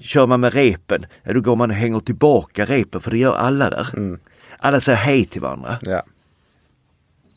[0.00, 3.34] Kör man med repen, ja, då går man och hänger tillbaka repen för det gör
[3.34, 3.88] alla där.
[3.96, 4.18] Mm.
[4.58, 5.78] Alla säger hej till varandra.
[5.82, 6.02] Ja.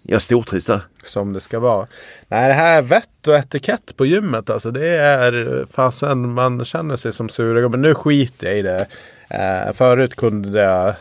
[0.02, 0.82] Jag stortrivs där.
[1.04, 1.88] Som det ska vara.
[2.28, 4.72] Nej, det här är vett och etikett på gymmet alltså.
[4.72, 8.88] Det är fasen man känner sig som sura Men nu skiter jag i det.
[9.34, 10.96] Eh, förut kunde jag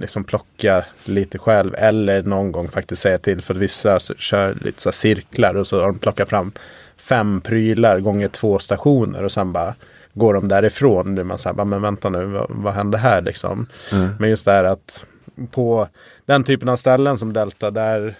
[0.00, 4.82] liksom plocka lite själv eller någon gång faktiskt säga till för att vissa kör lite
[4.82, 6.52] så cirklar och så har de plockat fram
[6.96, 9.74] fem prylar gånger två stationer och sen bara
[10.12, 11.06] går de därifrån.
[11.06, 13.66] Då blir man så här, men vänta nu, vad, vad hände här liksom?
[13.92, 14.08] Mm.
[14.18, 15.06] Men just det här att
[15.50, 15.88] på
[16.26, 18.14] den typen av ställen som Delta där,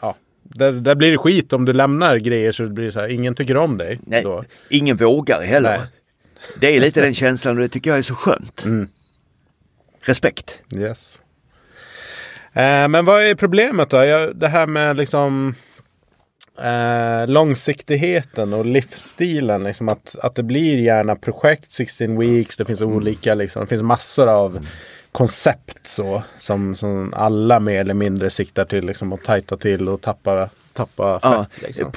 [0.00, 3.08] ja, där, där blir det skit om du lämnar grejer så blir det så här,
[3.08, 4.00] ingen tycker om dig.
[4.06, 4.44] Nej, då.
[4.68, 5.78] ingen vågar heller.
[5.78, 5.86] Nej.
[6.60, 8.64] Det är lite den känslan och det tycker jag är så skönt.
[8.64, 8.88] Mm.
[10.00, 10.58] Respekt.
[10.76, 11.20] Yes.
[12.52, 14.04] Eh, men vad är problemet då?
[14.04, 15.54] Jag, det här med liksom
[16.62, 19.64] eh, långsiktigheten och livsstilen.
[19.64, 22.56] Liksom att, att det blir gärna projekt 16 weeks.
[22.56, 22.94] Det finns mm.
[22.94, 24.66] olika, liksom, det finns massor av mm.
[25.12, 26.22] koncept så.
[26.38, 31.20] Som, som alla mer eller mindre siktar till liksom, att tajta till och tappa, tappa
[31.20, 31.30] fett.
[31.30, 31.92] Ja, liksom.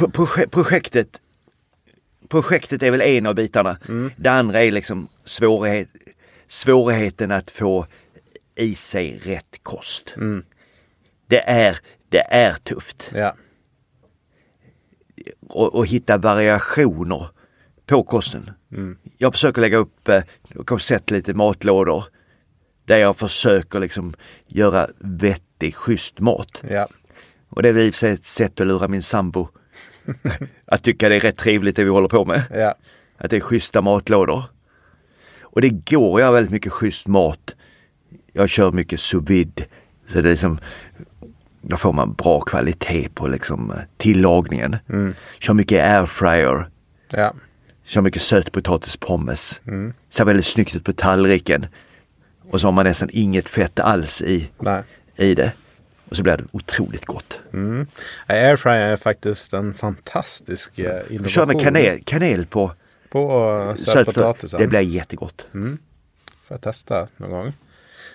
[0.52, 1.08] projektet
[2.28, 3.78] projektet är väl en av bitarna.
[3.88, 4.12] Mm.
[4.18, 5.90] Det andra är liksom svårighet,
[6.48, 7.86] svårigheten att få
[8.56, 10.14] i sig rätt kost.
[10.18, 10.44] Mm.
[11.28, 11.78] Det, är,
[12.10, 13.12] det är tufft.
[13.14, 13.36] Ja.
[15.48, 17.28] Och, och hitta variationer
[17.86, 18.52] på kosten.
[18.72, 18.98] Mm.
[19.18, 20.18] Jag försöker lägga upp, jag
[20.56, 22.04] eh, har sett lite matlådor
[22.86, 24.14] där jag försöker liksom
[24.48, 26.64] göra vettig, schysst mat.
[26.70, 26.88] Ja.
[27.50, 29.50] Och det är i och för sig ett sätt att lura min sambo
[30.66, 32.44] att tycka det är rätt trevligt det vi håller på med.
[32.54, 32.76] Ja.
[33.18, 34.44] Att det är schyssta matlådor.
[35.42, 37.56] Och det går göra väldigt mycket schysst mat.
[38.34, 39.66] Jag kör mycket sous vide.
[40.08, 40.60] Så det är liksom,
[41.62, 44.78] då får man bra kvalitet på liksom tillagningen.
[44.90, 45.16] Mm.
[45.40, 46.70] Kör mycket airfryer.
[47.10, 47.34] Ja.
[47.86, 49.62] Kör mycket sötpotatispommes.
[49.68, 49.94] Mm.
[50.10, 51.66] Ser väldigt snyggt ut på tallriken.
[52.52, 54.50] Och så har man nästan inget fett alls i,
[55.18, 55.52] i det.
[56.14, 57.42] Och så blir det otroligt gott.
[57.54, 57.88] Mm.
[58.28, 61.20] Airfryer är faktiskt en fantastisk innovation.
[61.20, 62.72] Eh, Kör med kanel, kanel på,
[63.10, 64.60] på sötpotatisen.
[64.60, 65.48] Det blir jättegott.
[65.54, 65.78] Mm.
[66.48, 67.54] Får jag testa någon gång.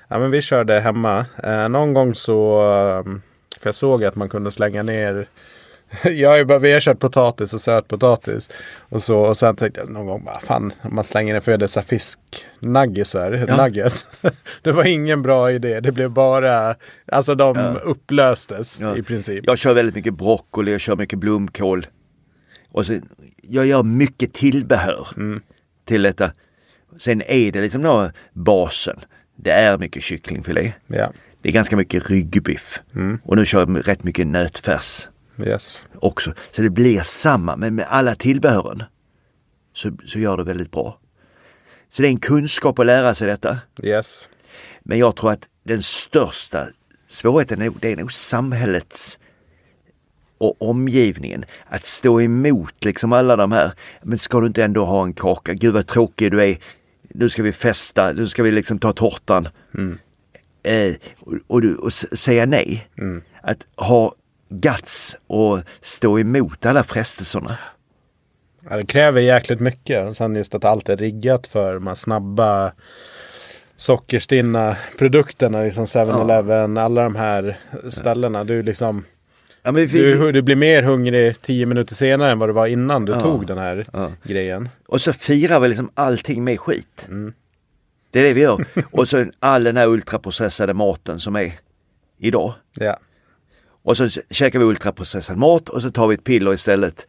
[0.08, 1.26] Ja, men vi körde hemma.
[1.44, 3.12] Eh, någon gång så, eh,
[3.60, 5.28] för jag såg att man kunde slänga ner
[6.04, 8.50] jag har ju bara, vi har kört potatis och sötpotatis.
[8.78, 11.82] Och, så, och sen tänkte jag någon gång, bara, fan, man slänger ner för dessa
[11.82, 13.56] fisknuggisar, ja.
[13.56, 14.06] nugget.
[14.62, 15.80] det var ingen bra idé.
[15.80, 16.74] Det blev bara,
[17.12, 17.74] alltså de ja.
[17.74, 18.96] upplöstes ja.
[18.96, 19.44] i princip.
[19.46, 21.86] Jag kör väldigt mycket broccoli, jag kör mycket blomkål.
[22.72, 23.00] Och så,
[23.42, 25.40] jag gör mycket tillbehör mm.
[25.84, 26.32] till detta.
[26.98, 28.98] Sen är det liksom då basen.
[29.36, 30.72] Det är mycket kycklingfilé.
[30.86, 31.12] Ja.
[31.42, 32.80] Det är ganska mycket ryggbiff.
[32.94, 33.18] Mm.
[33.24, 35.08] Och nu kör jag rätt mycket nötfärs.
[35.38, 35.84] Yes.
[35.94, 36.34] Också.
[36.50, 38.82] Så det blir samma, men med alla tillbehören
[39.74, 40.98] så, så gör det väldigt bra.
[41.88, 43.58] Så det är en kunskap att lära sig detta.
[43.82, 44.28] Yes.
[44.82, 46.68] Men jag tror att den största
[47.06, 49.18] svårigheten är, det är nog samhällets
[50.38, 51.44] och omgivningen.
[51.68, 53.72] Att stå emot liksom alla de här.
[54.02, 55.54] Men ska du inte ändå ha en kaka?
[55.54, 56.58] Gud vad tråkig du är.
[57.02, 59.48] Nu ska vi festa, nu ska vi liksom ta tårtan.
[59.74, 59.98] Mm.
[60.62, 62.88] Eh, och, och, och, säga nej.
[62.98, 63.22] Mm.
[63.42, 64.14] Att ha
[64.48, 67.58] guts och stå emot alla frestelserna.
[68.70, 70.08] Ja, det kräver jäkligt mycket.
[70.08, 72.72] Och sen just att allt är riggat för de här snabba
[73.76, 75.62] sockerstinna produkterna.
[75.62, 76.82] Liksom 7-Eleven, ja.
[76.82, 78.44] alla de här ställena.
[78.44, 79.04] Du liksom
[79.62, 83.04] ja, vi, du, du, blir mer hungrig tio minuter senare än vad du var innan
[83.04, 83.86] du ja, tog den här
[84.22, 84.68] grejen.
[84.86, 87.06] Och så firar vi liksom allting med skit.
[87.08, 87.32] Mm.
[88.10, 88.64] Det är det vi gör.
[88.90, 91.52] och så all den här ultraprocessade maten som är
[92.18, 92.54] idag.
[92.74, 92.98] Ja.
[93.88, 97.06] Och så käkar vi ultraprocessad mat och så tar vi ett piller istället.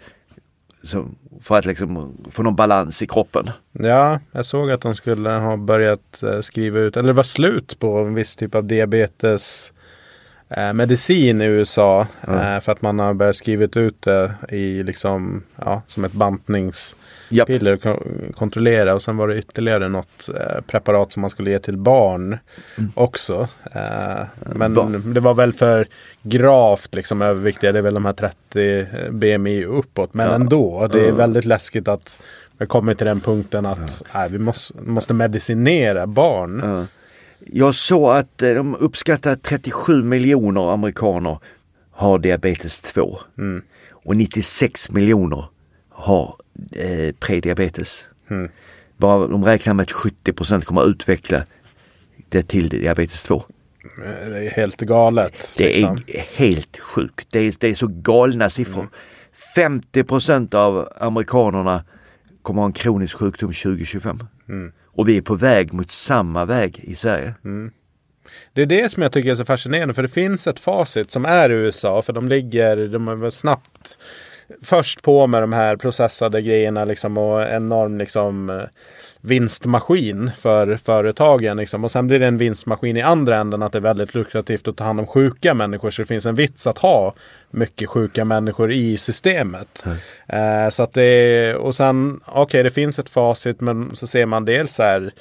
[1.41, 3.49] För att liksom få någon balans i kroppen.
[3.71, 7.79] Ja, jag såg att de skulle ha börjat eh, skriva ut, eller det var slut
[7.79, 9.73] på en viss typ av diabetes
[10.49, 12.07] eh, medicin i USA.
[12.21, 16.98] Eh, för att man har börjat skriva ut det i liksom, ja, som ett bantningspiller
[17.29, 17.49] Japp.
[17.49, 18.03] och ko-
[18.35, 18.93] kontrollera.
[18.95, 22.37] Och sen var det ytterligare något eh, preparat som man skulle ge till barn
[22.93, 23.47] också.
[23.75, 24.25] Eh,
[24.55, 25.13] men Barn.
[25.13, 25.87] det var väl för
[26.23, 27.71] gravt liksom överviktiga.
[27.71, 30.13] Det är väl de här 30 BMI uppåt.
[30.13, 30.33] Men Ja.
[30.35, 31.15] ändå, det är Ja.
[31.15, 32.19] väldigt läskigt att
[32.57, 36.61] vi kommer till den punkten att nej, vi måste, måste medicinera barn.
[36.63, 36.85] Ja.
[37.51, 41.37] Jag såg att eh, de uppskattar att 37 miljoner amerikaner
[41.91, 43.17] har diabetes 2.
[43.37, 43.61] Mm.
[43.91, 45.45] Och 96 miljoner
[45.99, 46.35] har
[46.71, 48.05] eh, prediabetes.
[48.29, 48.49] Mm.
[48.97, 51.43] Bara, de räknar med att 70 procent kommer att utveckla
[52.29, 53.35] det till diabetes 2.
[53.35, 55.51] Eh, Det är helt galet.
[55.57, 55.97] Det liksom.
[56.07, 57.27] är helt sjukt.
[57.31, 58.89] Det är, det är så galna siffror.
[59.55, 61.83] 50 procent av amerikanerna
[62.41, 64.19] kommer ha en kronisk sjukdom 2025.
[64.49, 64.71] Mm.
[64.85, 67.33] Och vi är på väg mot samma väg i Sverige.
[68.53, 69.93] Det är det som jag tycker är så fascinerande.
[69.93, 72.01] För det finns ett facit som är USA.
[72.01, 73.97] För de ligger, de är snabbt
[74.61, 78.61] först på med de här processade grejerna liksom och enorm liksom eh,
[79.21, 81.57] vinstmaskin för företagen.
[81.57, 81.83] Liksom.
[81.83, 84.77] Och sen blir det en vinstmaskin i andra änden att det är väldigt lukrativt att
[84.77, 85.89] ta hand om sjuka människor.
[85.89, 87.13] Så det finns en vits att ha
[87.51, 89.85] mycket sjuka människor i systemet.
[90.27, 94.45] Eh, så att det, och sen, okej det finns ett facit men så ser man
[94.45, 95.11] dels så här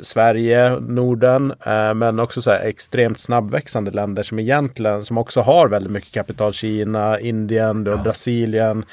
[0.00, 5.68] Sverige, Norden, eh, men också så här extremt snabbväxande länder som egentligen, som också har
[5.68, 6.52] väldigt mycket kapital.
[6.52, 8.84] Kina, Indien, har Brasilien.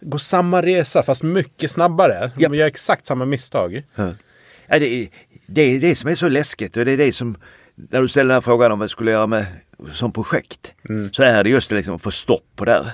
[0.00, 2.30] Går samma resa fast mycket snabbare.
[2.36, 2.52] Japp.
[2.52, 3.82] De gör exakt samma misstag.
[4.66, 5.08] Ja, det, är-
[5.46, 7.36] det är det som är så läskigt och det är det som,
[7.74, 9.46] när du ställer den här frågan om vad jag skulle göra med
[9.92, 10.72] som projekt,
[11.12, 12.90] så är det just det liksom att få stopp på det här.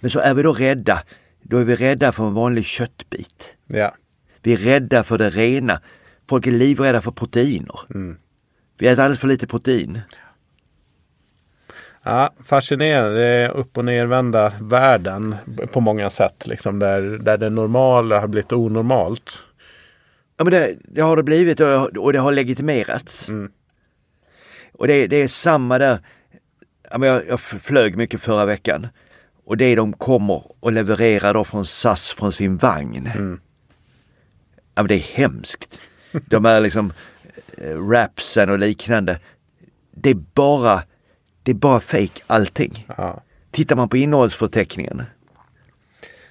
[0.00, 1.02] Men så är vi då rädda,
[1.42, 3.56] då är vi rädda för en vanlig köttbit.
[3.66, 3.94] Ja.
[4.42, 5.80] Vi är rädda för det rena.
[6.32, 7.80] Folk är livrädda för proteiner.
[8.78, 10.00] Vi äter alldeles för lite protein.
[12.02, 13.48] Ja, fascinerande.
[13.48, 15.36] Upp och nervända världen
[15.72, 16.46] på många sätt.
[16.46, 19.38] Liksom, där, där det normala har blivit onormalt.
[20.36, 23.30] Ja, men det, det har det blivit och, och det har legitimerats.
[24.72, 25.98] Och det, det är samma där.
[26.90, 28.88] Ja, men jag, jag flög mycket förra veckan.
[29.44, 33.10] Och det de kommer och levererar då från SAS från sin vagn.
[34.74, 35.80] Ja, men det är hemskt.
[36.12, 36.92] De är liksom
[37.58, 39.18] eh, rapsen och liknande.
[39.90, 40.82] Det är bara,
[41.42, 42.86] det är bara fake allting.
[42.96, 43.22] Ja.
[43.50, 45.02] Tittar man på innehållsförteckningen.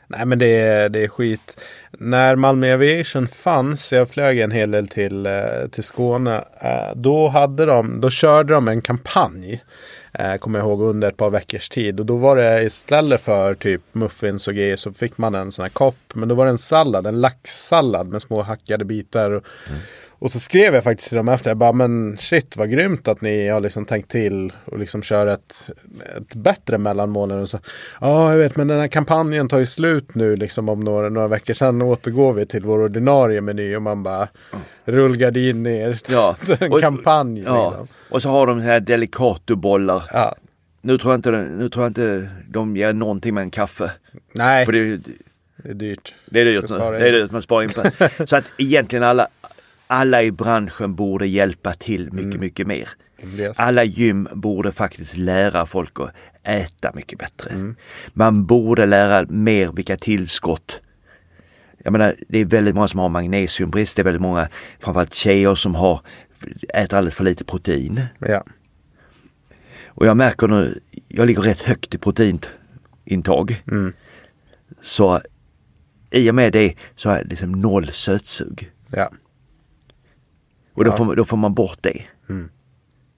[0.08, 1.62] Nej men det är, det är skit.
[1.92, 6.44] När Malmö Aviation fanns, jag flög en hel del till, eh, till Skåne.
[6.62, 9.64] eh, Då, hade de, då körde de en kampanj
[10.22, 12.00] eh, Kommer jag ihåg under ett par veckors tid.
[12.00, 15.64] Och då var det istället för typ muffins och grejer så fick man en sån
[15.64, 15.96] här kopp.
[16.14, 19.32] Men då var det en sallad, en laxsallad med små hackade bitar.
[19.32, 19.82] Och, mm
[20.22, 21.50] och så skrev jag faktiskt till dem efter.
[21.50, 25.28] Jag bara, men shit vad grymt att ni har liksom tänkt till och liksom kör
[25.28, 25.70] ett,
[26.18, 27.46] ett bättre mellanmål.
[28.02, 31.28] Ja, jag vet, men den här kampanjen tar ju slut nu liksom om några, några
[31.28, 31.54] veckor.
[31.54, 34.28] Sen återgår vi till vår ordinarie meny och man bara
[34.86, 36.00] rullgardin ner.
[36.08, 36.36] Ja.
[36.60, 37.42] en Och- kampanj.
[37.46, 37.70] Ja.
[37.70, 37.88] Liksom.
[38.10, 40.04] Och så har de här delicatobollar.
[40.14, 40.36] Ja.
[40.82, 43.92] Nu tror jag inte, nu tror jag inte de ger någonting med en kaffe.
[44.34, 44.98] Nej, det,
[45.64, 46.14] det är dyrt.
[46.26, 46.78] det är dyrt nu.
[46.78, 47.82] Det är dyrt, man sparar in på.
[48.26, 49.28] Så att egentligen alla,
[49.92, 52.90] alla i branschen borde hjälpa till mycket, mycket mer.
[53.36, 53.60] Yes.
[53.60, 56.12] Alla gym borde faktiskt lära folk att
[56.44, 57.74] äta mycket bättre.
[58.14, 60.82] Man borde lära mer vilka tillskott.
[61.84, 63.96] Jag menar, det är väldigt många som har magnesiumbrist.
[63.96, 64.48] Det är väldigt många,
[64.80, 66.02] framförallt tjejer som har,
[66.74, 68.02] äter alldeles för lite protein.
[68.20, 68.44] Ja.
[69.86, 73.64] Och jag märker nu, jag ligger rätt högt i proteinintag.
[73.68, 73.94] Mm.
[74.82, 75.22] Så
[76.12, 78.72] i och med det så har jag liksom noll sötsug.
[78.92, 79.12] ja.
[80.82, 80.98] Och då, Ja.
[80.98, 82.04] får, då får man bort det.
[82.30, 82.50] Mm.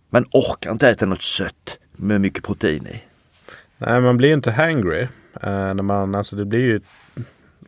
[0.09, 3.03] Man orkar inte äta något sött med mycket protein i.
[3.77, 5.01] Nej, man blir inte hangry.
[5.01, 5.09] Eh,
[5.73, 6.81] när man, alltså det blir ju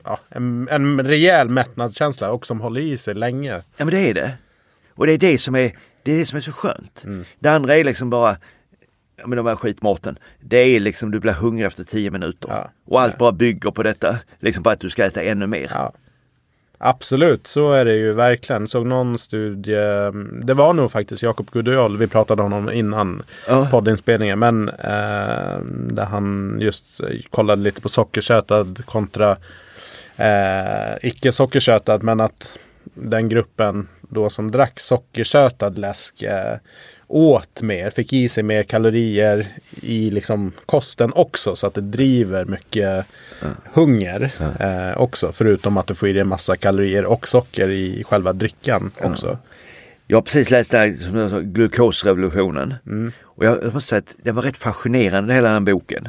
[0.04, 3.52] ja, en, en rejäl mättnadskänsla och som håller i sig länge.
[3.78, 4.32] Ja men det är det.
[4.93, 7.04] Och det är det som är, det är, det som är så skönt.
[7.06, 7.26] Mm.
[7.39, 8.38] Det andra är liksom bara,
[9.16, 10.18] ja men de här skitmaten.
[10.41, 12.50] Det är liksom du blir hungrig efter tio minuter.
[12.52, 12.72] Ja.
[12.86, 13.20] Och allt Ja.
[13.20, 14.18] bara bygger på detta.
[14.39, 15.68] Liksom på att du ska äta ännu mer.
[15.74, 15.93] Ja.
[16.78, 18.67] Absolut, så är det ju verkligen.
[18.67, 20.11] Såg någon studie,
[20.43, 23.67] det var nog faktiskt Jakob Gudiol, vi pratade om honom innan Ja.
[23.71, 25.59] poddinspelningen, men eh,
[25.89, 29.38] där han just kollade lite på sockersötad kontra
[30.15, 32.57] eh, icke sockersötad, men att
[32.93, 36.57] den gruppen då som drack sockersötad läsk eh,
[37.08, 39.47] åt mer, fick i sig mer kalorier
[39.82, 43.06] i liksom kosten också så att det driver mycket
[43.74, 45.32] hunger eh, också.
[45.32, 49.38] Förutom att du får i dig en massa kalorier och socker i själva drycken också.
[50.08, 52.74] Jag har precis läst det här, som jag sa, glukosrevolutionen.
[53.22, 56.08] Och jag, jag måste säga att den var rätt fascinerande hela den boken.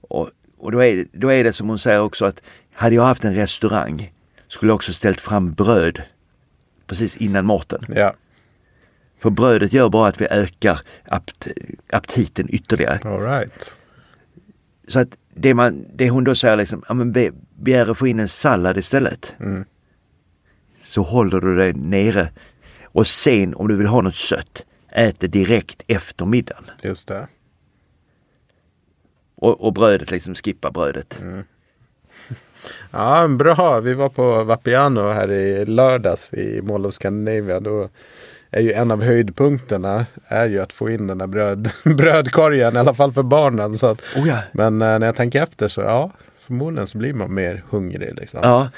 [0.00, 2.42] Och, och då, är, då är det som hon säger också att
[2.72, 4.12] hade jag haft en restaurang
[4.48, 6.02] skulle jag också ställt fram bröd
[6.86, 7.84] precis innan maten.
[7.88, 8.14] Ja,
[9.20, 11.46] För brödet gör bara att vi ökar apt,
[11.92, 12.98] aptiten ytterligare.
[13.04, 13.76] all right.
[14.88, 18.06] Så att det, man, det hon då säger liksom, ja men be, begär att få
[18.06, 19.36] in en sallad istället.
[19.40, 19.64] Mm.
[20.82, 22.28] Så håller du dig nere.
[22.84, 26.64] Och sen om du vill ha något sött, ät det direkt efter middagen.
[26.82, 27.28] Just det.
[29.34, 31.22] Och, och brödet, liksom skippa brödet.
[32.90, 33.80] Ja, bra.
[33.80, 37.60] Vi var på Vapiano här i lördags i Mall of Scandinavia.
[37.60, 37.88] Då
[38.50, 42.78] är ju en av höjdpunkterna är ju att få in den där bröd, brödkorgen, i
[42.78, 43.78] alla fall för barnen.
[43.78, 44.38] Så att, Oh ja.
[44.52, 46.10] Men eh, när jag tänker efter så ja,
[46.46, 48.14] förmodligen så blir man mer hungrig.
[48.18, 48.40] Liksom.
[48.42, 48.70] Ja,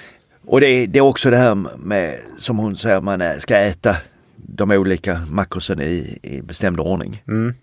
[0.47, 3.97] och det är, det är också det här med, som hon säger, man ska äta
[4.37, 7.23] de olika makrosen i, i bestämd ordning.
[7.29, 7.55] Mm.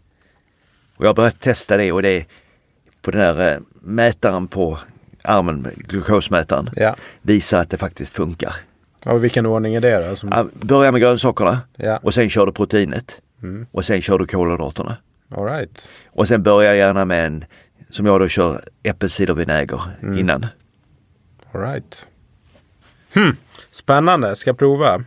[0.97, 2.26] Och jag har börjat testa det och det är
[3.01, 4.80] på den här eh, mätaren på
[5.24, 6.95] armen, glukosmätaren, Ja.
[7.22, 8.55] visar att det faktiskt funkar.
[9.06, 10.16] Och vilken ordning är det då?
[10.16, 13.66] Som, Ja, Börja med grönsakerna ja, och sen kör du proteinet Mm.
[13.72, 14.97] och sen kör du kolhydraterna.
[15.36, 15.89] all right.
[16.12, 17.45] Och sen börja gärna med en,
[17.89, 20.20] som jag då kör, äppelcidervinäger Mm.
[20.20, 20.45] innan.
[21.52, 22.08] All right.
[23.14, 23.36] Hmm.
[23.72, 25.04] Spännande, ska prova.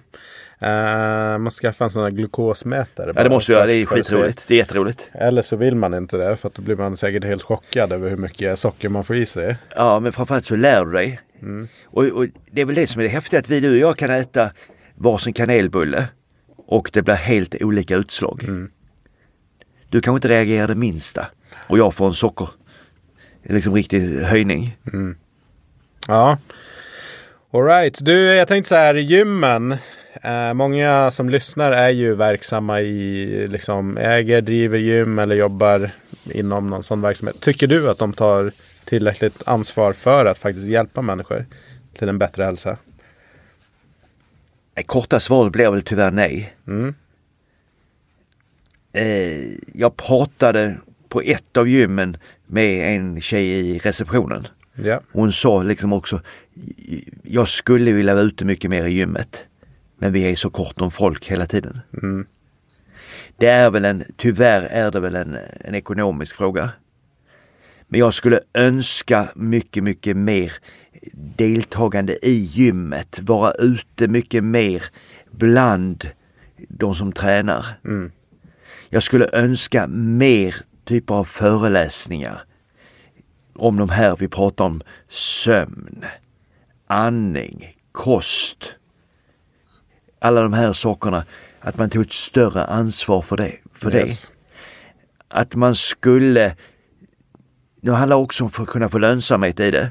[0.63, 3.13] Uh, man ska skaffa en sån här glukosmätare.
[3.17, 4.45] Ja det måste du göra, det är skitroligt.
[4.49, 5.11] Det är jätteroligt.
[5.13, 8.11] Eller så vill man inte det för att då blir man säkert helt chockad över
[8.11, 9.57] hur mycket socker man får i sig.
[9.77, 11.21] Ja men framförallt så lär du dig.
[11.43, 11.69] Mm.
[11.85, 13.97] Och, och det är väl det som är det häftiga att vi du och jag
[13.97, 14.51] kan äta
[14.95, 16.09] varsin kanelbulle
[16.57, 18.45] och det blir helt olika utslag.
[18.45, 18.71] Mm.
[19.89, 21.27] Du kanske inte reagerar det minsta
[21.69, 22.49] och jag får en socker,
[23.43, 24.77] liksom riktig höjning.
[26.09, 26.39] Ja.
[27.53, 29.77] Alright, du jag tänkte så här, gymmen.
[30.25, 35.91] Eh, många som lyssnar är ju verksamma i, liksom äger, driver gym eller jobbar
[36.25, 37.41] inom någon sån verksamhet.
[37.41, 38.53] Tycker du att de tar
[38.85, 41.47] tillräckligt ansvar för att faktiskt hjälpa människor
[41.99, 42.77] till en bättre hälsa?
[44.87, 46.57] Korta svaret blir väl tyvärr nej.
[46.67, 46.95] Mm.
[48.93, 49.43] Eh,
[49.75, 50.77] jag pratade
[51.09, 52.17] på ett av gymmen
[52.47, 54.47] med en tjej i receptionen.
[54.75, 55.01] Ja.
[55.13, 56.21] Hon sa liksom också,
[57.23, 59.47] jag skulle vilja vara ute mycket mer i gymmet.
[60.03, 61.81] Men vi är så kort om folk hela tiden.
[62.03, 62.27] Mm.
[63.37, 66.71] Det är väl en, tyvärr är det väl en, en ekonomisk fråga.
[67.89, 70.53] Men jag skulle önska mycket, mycket mer
[71.37, 73.19] deltagande i gymmet.
[73.21, 74.83] Vara ute mycket mer
[75.31, 76.11] bland
[76.69, 77.67] de som tränar.
[77.85, 78.13] Mm.
[78.89, 82.43] Jag skulle önska mer typer av föreläsningar
[83.55, 86.05] om de här vi pratar om sömn,
[86.87, 88.77] andning, kost.
[90.23, 91.25] Alla de här sakerna.
[91.61, 93.53] Att man tog ett större ansvar för det.
[93.73, 94.07] För det.
[94.07, 94.31] Yes.
[95.29, 96.57] Att man skulle,
[97.81, 99.91] det handlar också om att kunna få lönsamhet i det,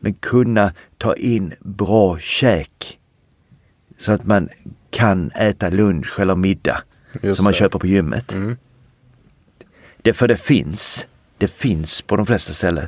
[0.00, 2.98] men kunna ta in bra käk.
[3.98, 4.48] Så att man
[4.90, 6.82] kan äta lunch eller middag
[7.22, 7.58] Just som man det.
[7.58, 8.32] köper på gymmet.
[8.32, 8.56] Mm.
[10.02, 11.06] Det, för det finns,
[11.38, 12.86] det finns på de flesta ställen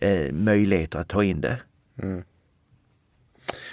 [0.00, 1.58] eh, möjligheter att ta in det.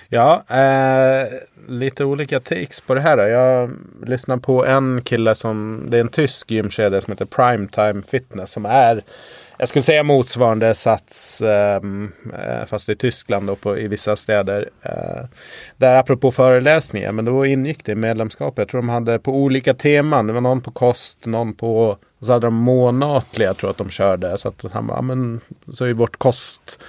[0.09, 1.27] Ja, eh,
[1.67, 3.17] lite olika takes på det här.
[3.17, 3.23] Då.
[3.23, 3.71] Jag
[4.09, 8.65] lyssnar på en kille som, det är en tysk gymkedja som heter Primetime Fitness som
[8.65, 9.03] är,
[9.57, 14.69] jag skulle säga motsvarande Sats, ehm, eh, fast i Tyskland och på, i vissa städer.
[14.81, 15.25] Eh,
[15.77, 18.53] där apropå föreläsningar, men då ingick det i medlemskap.
[18.57, 20.27] Jag tror de hade på olika teman.
[20.27, 23.77] Det var någon på kost, någon på, och så hade de månatliga tror jag att
[23.77, 24.37] de körde.
[24.37, 25.41] Så att han bara, men
[25.71, 26.79] så är vårt kost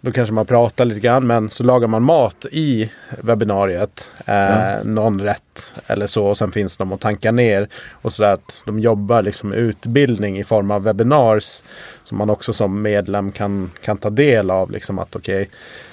[0.00, 4.10] då kanske man pratar lite grann men så lagar man mat i webbinariet.
[4.26, 7.68] Eh, Någon rätt eller så och sen finns de att tanka ner.
[7.90, 11.62] Och så att de jobbar liksom utbildning i form av webinars.
[12.04, 14.70] Som man också som medlem kan, kan ta del av.
[14.70, 15.50] Liksom att okej,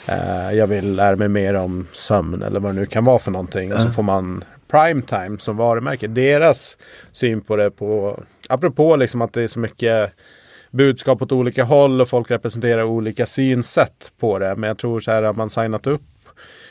[0.08, 3.32] eh, jag vill lära mig mer om sömn eller vad det nu kan vara för
[3.32, 3.74] någonting.
[3.74, 6.08] Och så får man Primetime som varumärke.
[6.08, 6.78] Deras
[7.12, 10.12] syn på det på, apropå liksom att det är så mycket
[10.78, 14.55] budskap åt olika håll och folk representerar olika synsätt på det.
[14.55, 16.01] Men jag tror så här att man signat upp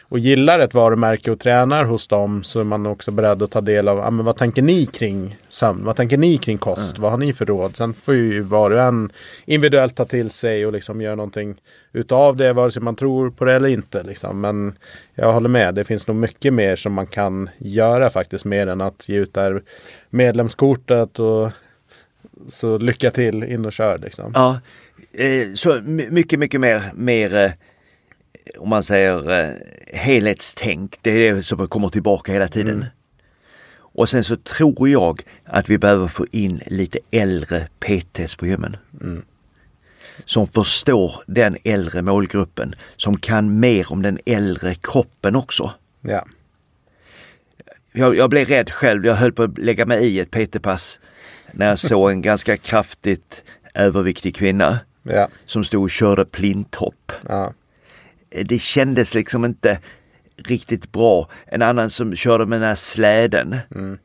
[0.08, 3.60] och gillar ett varumärke och tränar hos dem så är man också beredd att ta
[3.60, 5.84] del av ah, men vad tänker ni kring sömn?
[5.84, 6.96] Vad tänker ni kring kost?
[6.96, 7.02] Mm.
[7.02, 7.76] Vad har ni för råd?
[7.76, 9.12] Sen får ju var och en
[9.44, 11.60] individuellt ta till sig och liksom göra någonting
[11.92, 14.02] utav det vare sig man tror på det eller inte.
[14.02, 14.40] Liksom.
[14.40, 14.78] Men
[15.14, 15.74] jag håller med.
[15.74, 19.34] Det finns nog mycket mer som man kan göra faktiskt mer än att ge ut
[19.34, 19.62] där
[20.10, 21.50] medlemskortet och
[22.48, 24.32] så lycka till in och kör liksom.
[24.34, 24.60] Ja,
[25.12, 25.80] eh, så
[26.10, 27.50] mycket, mycket mer, mer eh,
[28.58, 29.54] om man säger eh,
[29.92, 30.98] helhetstänk.
[31.02, 32.74] Det är det som kommer tillbaka hela tiden.
[32.74, 32.86] Mm.
[33.96, 38.76] Och sen så tror jag att vi behöver få in lite äldre PTs på gymmen.
[39.00, 39.24] Mm.
[40.24, 45.70] Som förstår den äldre målgruppen, som kan mer om den äldre kroppen också.
[46.00, 46.26] Ja.
[47.92, 51.00] Jag, jag blev rädd själv, jag höll på att lägga mig i ett PT-pass
[51.52, 53.44] när jag såg en ganska kraftigt
[53.74, 55.28] överviktig kvinna ja.
[55.46, 57.12] som stod och körde plinthopp.
[57.28, 57.52] Ja.
[58.44, 59.78] Det kändes liksom inte
[60.36, 61.28] riktigt bra.
[61.46, 63.56] En annan som körde med den här släden.
[63.74, 63.98] Mm.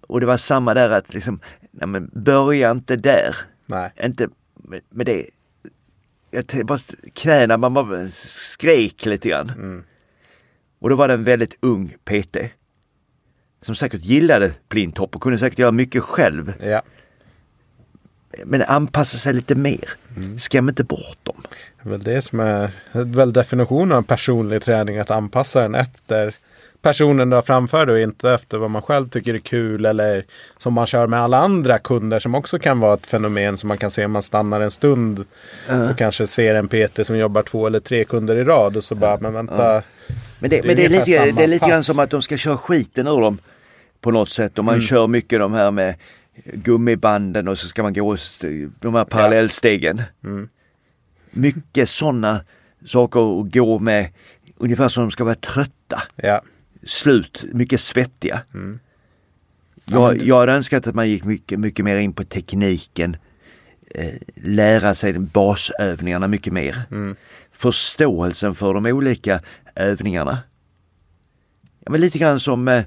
[0.00, 3.36] Och det var samma där att liksom, nej men börja inte där.
[3.66, 3.92] Nej.
[4.02, 5.26] Inte med, med det.
[6.30, 6.78] Jag, bara,
[7.14, 9.50] knäna, man bara skrek lite grann.
[9.50, 9.84] Mm.
[10.78, 12.36] Och då var det en väldigt ung PT
[13.62, 16.52] som säkert gillade plinthopp och kunde säkert göra mycket själv.
[16.60, 16.82] Ja.
[18.44, 19.90] Men anpassa sig lite mer.
[20.16, 20.38] Mm.
[20.38, 21.42] Skräm inte bort dem.
[21.82, 24.98] Det är väl det som är väl definitionen av personlig träning.
[24.98, 26.34] Att anpassa den efter
[26.82, 30.24] personen du har framför dig och inte efter vad man själv tycker är kul eller
[30.58, 33.78] som man kör med alla andra kunder som också kan vara ett fenomen som man
[33.78, 35.24] kan se om man stannar en stund
[35.70, 35.90] uh.
[35.90, 38.94] och kanske ser en PT som jobbar två eller tre kunder i rad och så
[38.94, 39.76] bara, men vänta.
[39.76, 39.82] Uh.
[40.38, 42.36] Men det, det, men det är lite, det är lite grann som att de ska
[42.36, 43.38] köra skiten ur dem
[44.00, 44.58] på något sätt.
[44.58, 44.86] Om man mm.
[44.86, 45.94] kör mycket de här med
[46.44, 48.16] gummibanden och så ska man gå
[48.80, 50.02] de här parallellstegen.
[50.20, 50.28] Ja.
[50.28, 50.48] Mm.
[51.30, 52.44] Mycket sådana
[52.84, 54.08] saker att gå med
[54.56, 56.02] ungefär som de ska vara trötta.
[56.16, 56.42] Ja.
[56.84, 58.40] Slut, mycket svettiga.
[58.54, 58.78] Mm.
[59.84, 63.16] Jag, jag hade önskat att man gick mycket, mycket mer in på tekniken.
[63.94, 66.82] Eh, lära sig basövningarna mycket mer.
[66.90, 67.16] Mm.
[67.58, 69.40] Förståelsen för de olika
[69.74, 70.38] övningarna.
[71.84, 72.84] Ja, men lite grann som eh,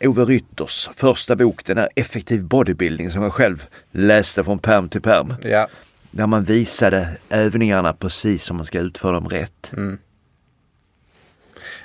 [0.00, 5.02] Ove Rytters första bok, den är Effektiv bodybuilding som jag själv läste från perm till
[5.02, 5.34] perm.
[5.42, 5.68] Ja.
[6.10, 9.72] Där man visade övningarna precis som man ska utföra dem rätt.
[9.72, 9.98] Mm.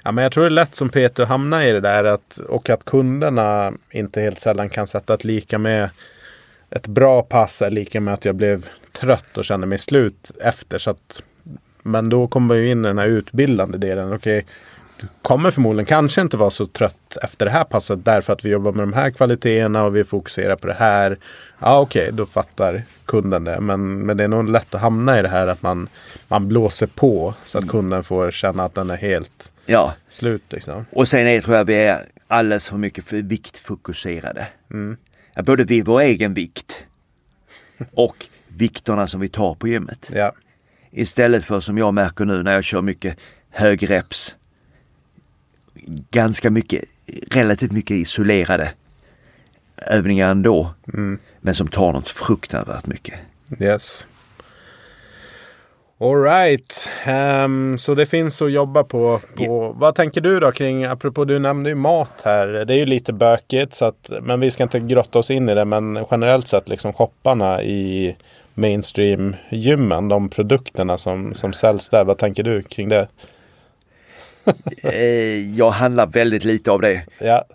[0.03, 2.37] Ja, men jag tror det är lätt som Peter att hamna i det där att,
[2.37, 5.89] och att kunderna inte helt sällan kan sätta ett lika med
[6.69, 10.77] ett bra pass är lika med att jag blev trött och kände mig slut efter.
[10.77, 11.21] Så att,
[11.83, 14.13] men då kommer vi in i den här utbildande delen.
[14.13, 14.45] Okej,
[14.99, 18.49] du kommer förmodligen kanske inte vara så trött efter det här passet därför att vi
[18.49, 21.17] jobbar med de här kvaliteterna och vi fokuserar på det här.
[21.59, 23.59] Ja okej, okay, då fattar kunden det.
[23.59, 25.89] Men, men det är nog lätt att hamna i det här att man,
[26.27, 29.93] man blåser på så att kunden får känna att den är helt ja.
[30.09, 30.43] slut.
[30.49, 30.85] Liksom.
[30.91, 34.47] Och sen är, tror jag vi är alldeles för mycket för viktfokuserade.
[34.71, 34.97] Mm.
[35.35, 36.85] Både vid vår egen vikt
[37.93, 40.09] och vikterna som vi tar på gymmet.
[40.13, 40.33] Ja.
[40.91, 43.17] Istället för som jag märker nu när jag kör mycket
[43.49, 44.35] högreps
[46.11, 46.83] ganska mycket,
[47.31, 48.71] relativt mycket isolerade
[49.77, 50.73] övningar ändå.
[50.93, 51.19] Mm.
[51.41, 53.19] Men som tar något fruktansvärt mycket.
[53.59, 54.05] Yes.
[56.01, 59.21] Alright, um, ehm, så det finns att jobba på.
[59.35, 59.43] på.
[59.43, 59.79] Yeah.
[59.79, 62.47] Vad tänker du då kring, apropå du nämnde ju mat här.
[62.47, 65.55] Det är ju lite bökigt, så att, men vi ska inte grotta oss in i
[65.55, 65.65] det.
[65.65, 68.15] Men generellt sett liksom shopparna i
[68.59, 72.05] mainstream-gymmen, de produkterna som, som säljs där.
[72.05, 73.07] Vad tänker du kring det?
[74.83, 77.05] Eh, jag handlar väldigt lite av det.
[77.19, 77.45] Ja.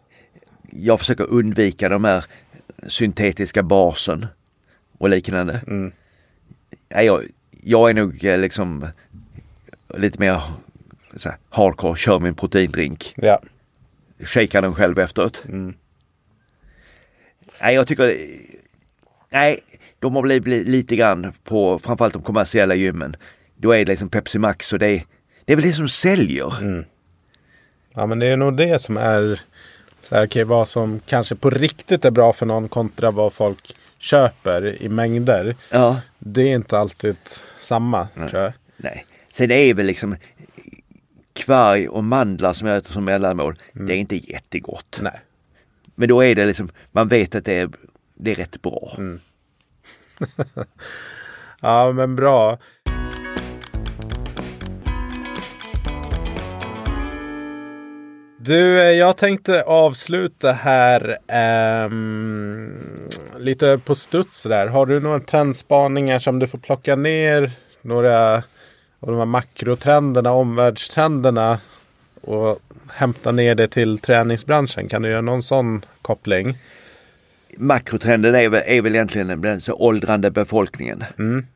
[0.71, 2.25] Jag försöker undvika de här
[2.87, 4.27] syntetiska basen
[4.99, 5.61] och liknande.
[5.67, 5.93] Mm.
[6.89, 7.23] Jag,
[7.63, 8.89] jag är nog eh, liksom
[9.97, 10.41] lite mer
[11.17, 13.15] så här, hardcore, kör min proteindrink.
[13.17, 13.41] Ja.
[14.19, 15.45] Shakar den själv efteråt.
[15.49, 15.75] Mm.
[17.61, 18.17] Nej, jag tycker
[19.35, 19.61] Nej,
[20.05, 23.17] de har blivit lite grann på framförallt de kommersiella gymmen.
[23.57, 25.05] Då är det liksom Pepsi Max och det är
[25.45, 26.61] det är väl det som säljer.
[26.61, 26.85] Mm.
[27.95, 29.41] Ja men det är nog det som är
[30.01, 33.77] så här, okay, vad som kanske på riktigt är bra för någon kontra vad folk
[33.99, 35.57] köper i mängder.
[35.71, 36.01] Ja.
[36.19, 37.17] Det är inte alltid
[37.59, 38.29] samma Nej.
[38.29, 38.53] tror jag.
[38.77, 39.07] Nej.
[39.33, 40.17] Sen det är väl liksom
[41.33, 43.59] kvarg och mandlar som jag äter som mellanmål.
[43.75, 43.87] Mm.
[43.87, 44.99] Det är inte jättegott.
[45.03, 45.21] Nej.
[45.95, 47.71] Men då är det liksom, man vet att det är,
[48.15, 48.95] det är rätt bra.
[48.99, 49.21] Mm.
[51.61, 52.59] ja men bra.
[58.47, 61.19] Du, eh, jag tänkte avsluta här
[61.87, 63.09] um,
[63.39, 64.67] lite på studs där.
[64.67, 67.53] Har du några trendspaningar som du får plocka ner?
[67.83, 68.37] Några
[69.01, 71.59] av de här makrotrenderna, omvärldstrenderna
[72.21, 72.59] och
[72.89, 74.89] hämta ner det till träningsbranschen?
[74.89, 76.59] Kan du göra någon sån koppling?
[77.59, 81.05] Makrotrenden är väl, är väl egentligen den så åldrande befolkningen.
[81.19, 81.47] Mm.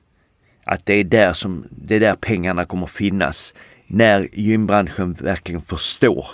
[0.64, 3.54] Att det är, där som, det är där pengarna kommer finnas
[3.86, 6.26] när gymbranschen verkligen förstår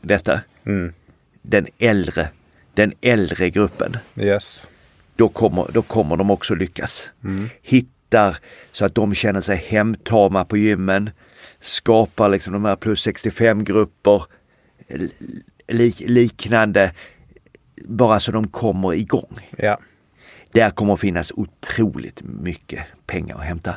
[0.00, 0.40] detta.
[0.64, 0.92] Mm.
[1.42, 2.28] Den äldre,
[2.74, 3.96] den äldre gruppen.
[4.16, 4.66] Yes.
[5.16, 7.10] Då kommer, då kommer de också lyckas.
[7.24, 7.48] Mm.
[7.62, 8.36] Hittar
[8.72, 11.10] så att de känner sig hemtama på gymmen.
[11.60, 14.24] Skapar liksom de här plus 65 grupper.
[15.68, 16.92] Lik, liknande.
[17.84, 19.50] Bara så de kommer igång.
[19.56, 19.78] Ja.
[20.52, 23.74] Där kommer finnas otroligt mycket pengar att hämta.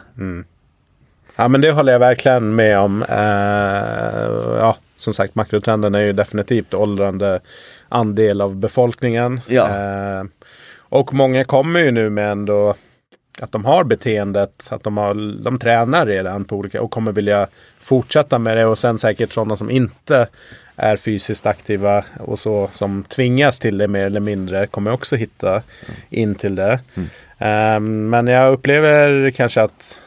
[1.36, 3.04] Ja men det håller jag verkligen med om.
[3.04, 7.40] Eh, ja, som sagt makrotrenden är ju definitivt åldrande
[7.90, 9.42] andel av befolkningen.
[9.48, 9.70] Ja.
[9.70, 10.24] Eh,
[10.78, 12.76] och många kommer ju nu med ändå
[13.40, 17.48] att de har beteendet, att de, har, de tränar redan på olika och kommer vilja
[17.80, 20.28] fortsätta med det och sen säkert sådana som inte
[20.76, 25.62] är fysiskt aktiva och så som tvingas till det mer eller mindre kommer också hitta
[26.10, 26.80] in till det.
[27.38, 30.02] Eh, men jag upplever kanske att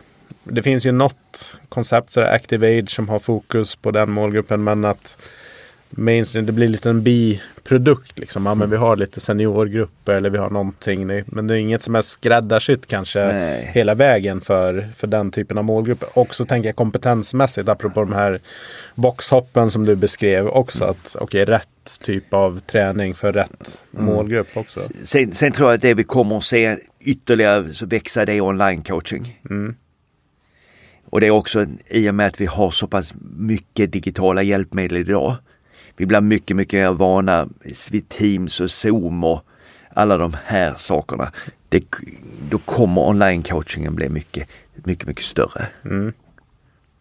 [0.44, 4.64] det finns ju något koncept, så Active Age, som har fokus på den målgruppen.
[4.64, 5.18] Men att
[5.90, 8.18] mainstream, det blir lite en biprodukt.
[8.18, 8.46] Liksom.
[8.46, 11.06] Ja, men vi har lite seniorgrupper eller vi har någonting.
[11.26, 13.70] Men det är inget som är skräddarsytt kanske Nej.
[13.74, 16.08] hela vägen för, för den typen av målgrupper.
[16.12, 18.40] Och så tänker jag kompetensmässigt, apropå de här
[18.94, 20.84] boxhoppen som du beskrev också.
[20.84, 21.68] Att okej, rätt
[22.00, 24.80] typ av träning för rätt målgrupp också.
[25.02, 28.40] Sen, sen tror jag att det vi kommer att se ytterligare så växa det är
[28.40, 29.40] online coaching.
[29.50, 29.74] Mm.
[31.10, 34.96] Och det är också i och med att vi har så pass mycket digitala hjälpmedel
[34.96, 35.36] idag.
[35.98, 37.48] Vi blir mycket, mycket mer vana
[37.90, 39.40] vid Teams och Zoom och
[39.94, 41.32] alla de här sakerna.
[41.68, 41.84] Det,
[42.50, 45.66] då kommer online coachingen bli mycket, mycket, mycket större.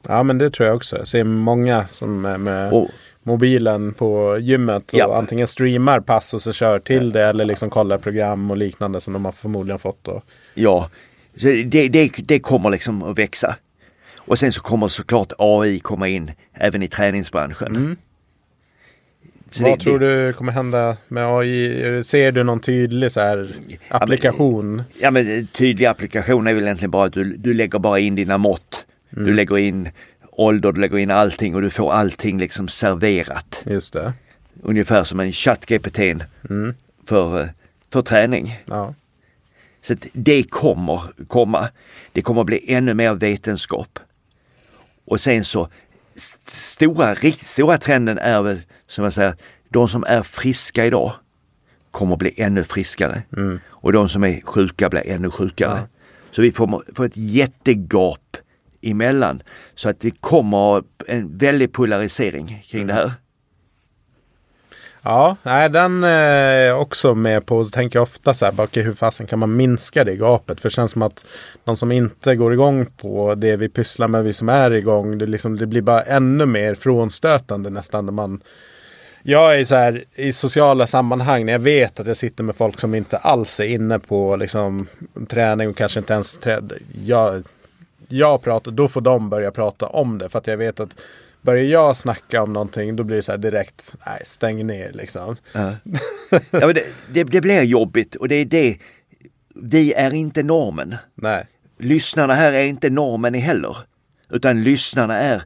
[0.07, 0.97] Ja men det tror jag också.
[0.97, 2.89] Jag ser många som är med Och,
[3.23, 5.17] mobilen på gymmet och Ja.
[5.17, 9.13] antingen streamar pass och så kör till det eller liksom kollar program och liknande som
[9.13, 10.03] de har förmodligen fått.
[10.03, 10.21] Då.
[10.53, 10.89] ja,
[11.37, 13.55] så det, det, det kommer liksom att växa.
[14.17, 17.97] Och sen så kommer såklart AI komma in även i träningsbranschen.
[19.49, 22.03] Så Vad det- tror du kommer hända med AI?
[22.03, 23.47] Ser du någon tydlig så här
[23.89, 24.83] applikation?
[24.99, 28.37] Ja men tydlig applikation är väl egentligen bara att du, du lägger bara in dina
[28.37, 28.85] mått.
[29.09, 29.89] Du lägger in
[30.31, 33.63] ålder, du lägger in allting och du får allting liksom serverat.
[33.65, 34.13] Just det.
[34.63, 35.99] Ungefär som en ChatGPT
[36.49, 36.73] Mm.
[37.05, 37.49] för,
[37.93, 38.59] för träning.
[38.65, 38.93] Ja.
[39.81, 41.69] Så det kommer komma.
[42.11, 43.99] Det kommer bli ännu mer vetenskap.
[45.05, 45.69] Och sen så
[46.15, 49.35] st- stora, riktigt stora trenden är väl som jag säger,
[49.69, 51.13] de som är friska idag
[51.91, 53.21] kommer bli ännu friskare.
[53.67, 55.77] Och de som är sjuka blir ännu sjukare.
[55.77, 55.87] Ja.
[56.31, 58.37] Så vi får, får ett jättegap
[58.81, 59.41] emellan.
[59.75, 63.11] Så att det kommer en väldig polarisering kring det här.
[65.01, 67.63] Ja, nej, den eh, är jag också med på.
[67.63, 70.59] Så tänker jag ofta så här, okej, hur fasen kan man minska det gapet?
[70.59, 71.25] För det känns som att
[71.63, 75.25] de som inte går igång på det vi pysslar med, vi som är igång, det,
[75.25, 78.05] liksom, det blir bara ännu mer frånstötande nästan.
[78.05, 78.41] När man,
[79.29, 82.79] jag är så här i sociala sammanhang när jag vet att jag sitter med folk
[82.79, 84.87] som inte alls är inne på liksom,
[85.29, 86.39] träning och kanske inte ens
[87.05, 87.43] jag,
[88.07, 90.29] jag pratar, då får de börja prata om det.
[90.29, 90.89] För att jag vet att
[91.41, 95.35] börjar jag snacka om någonting då blir det så här direkt, nej stäng ner liksom.
[95.53, 95.73] Ja.
[96.31, 98.77] ja, men det, det, det blir jobbigt och det är det.
[99.55, 100.95] Vi är inte normen.
[101.15, 101.47] Nej,
[101.77, 103.77] Lyssnarna här är inte normen heller.
[104.29, 105.43] Utan lyssnarna är,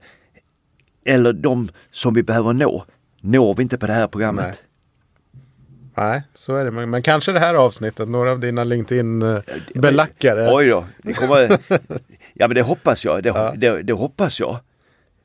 [1.05, 2.85] eller de som vi behöver nå,
[3.21, 4.45] når vi inte på det här programmet.
[4.45, 4.55] Nej.
[6.09, 6.71] nej så är det.
[6.71, 10.53] Men, men kanske det här avsnittet, några av dina LinkedIn-belackare.
[10.53, 11.49] Oj då, det kommer...
[12.33, 13.53] ja men det hoppas jag, det, Ja.
[13.57, 14.59] det, det hoppas jag.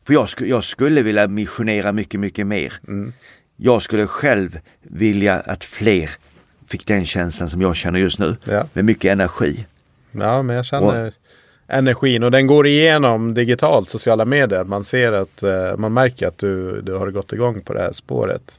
[0.06, 2.72] För jag, sku, jag skulle vilja missionera mycket, mycket mer.
[2.88, 3.12] Mm.
[3.56, 6.10] Jag skulle själv vilja att fler
[6.68, 8.36] fick den känslan som jag känner just nu.
[8.44, 8.66] Ja.
[8.72, 9.66] Med mycket energi.
[10.12, 11.12] Ja, men jag känner
[11.68, 14.64] energin och den går igenom digitalt, sociala medier.
[14.64, 17.92] Man ser att eh, man märker att du, du har gått igång på det här
[17.92, 18.52] spåret.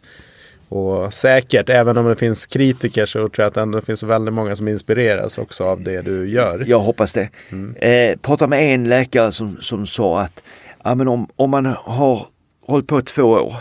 [0.69, 4.55] Och säkert, även om det finns kritiker så tror jag att ändå finns väldigt många
[4.55, 6.63] som inspireras också av det du gör.
[6.67, 7.29] Jag hoppas det.
[7.75, 10.43] Eh, pratade med en läkare som, som sa att
[10.84, 12.27] ja, men om, om man har
[12.65, 13.53] hållit på två år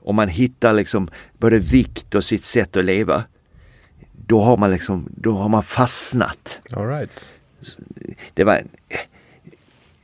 [0.00, 1.08] och man hittar liksom
[1.38, 3.24] både vikt och sitt sätt att leva.
[4.12, 6.60] Då har man liksom, då har man fastnat.
[6.72, 7.26] All right.
[8.34, 8.62] Det var,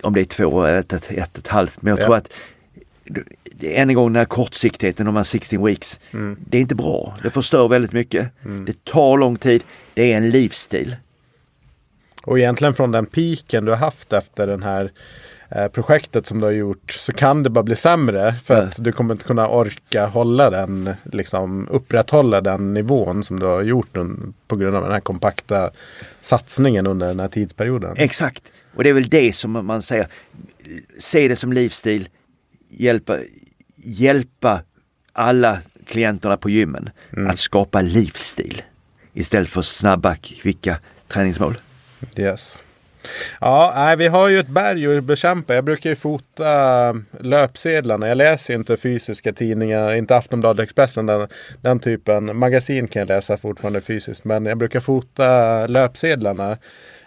[0.03, 2.05] om det är två år ett, ett, ett, ett halvt, men jag Ja.
[2.05, 2.29] tror att
[3.61, 6.01] än en gång den här kortsiktigheten, de här 16 weeks.
[6.13, 6.37] Mm.
[6.49, 7.17] Det är inte bra.
[7.23, 8.29] Det förstör väldigt mycket.
[8.67, 9.63] Det tar lång tid.
[9.95, 10.97] Det är en livsstil.
[12.23, 14.91] Och egentligen från den piken du har haft efter den här
[15.73, 18.35] projektet som du har gjort så kan det bara bli sämre.
[18.45, 23.47] För att du kommer inte kunna orka hålla den, liksom upprätthålla den nivån som du
[23.47, 23.97] har gjort
[24.47, 25.71] på grund av den här kompakta
[26.21, 27.95] satsningen under den här tidsperioden.
[27.97, 28.43] Exakt,
[28.75, 30.09] och det är väl det som man säger,
[30.99, 32.09] se det som livsstil,
[32.69, 33.19] hjälpa,
[33.77, 34.63] hjälpa
[35.13, 37.31] alla klienterna på gymmen mm.
[37.31, 38.63] att skapa livsstil
[39.13, 40.79] istället för snabba, kvicka
[41.09, 41.59] träningsmål.
[42.17, 42.63] Yes.
[43.41, 45.55] Ja, nej, vi har ju ett berg att bekämpa.
[45.55, 48.09] Jag brukar ju fota löpsedlarna.
[48.09, 51.29] Jag läser inte fysiska tidningar, inte Aftonbladet Expressen, den,
[51.61, 52.39] den typen.
[52.39, 56.59] Magasin kan jag läsa fortfarande fysiskt, men jag brukar fota löpsedlarna.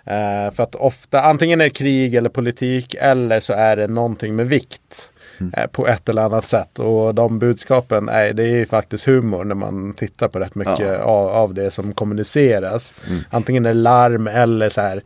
[0.04, 4.36] Eh, för att ofta, antingen är det krig eller politik eller så är det någonting
[4.36, 5.10] med vikt.
[5.40, 5.54] Mm.
[5.58, 6.80] Eh, på ett eller annat sätt.
[6.80, 10.98] Och de budskapen, är, det är faktiskt humor när man tittar på rätt mycket ja.
[10.98, 12.96] av, av, det som kommuniceras.
[13.08, 13.22] Mm.
[13.30, 15.04] Antingen är det larm eller så här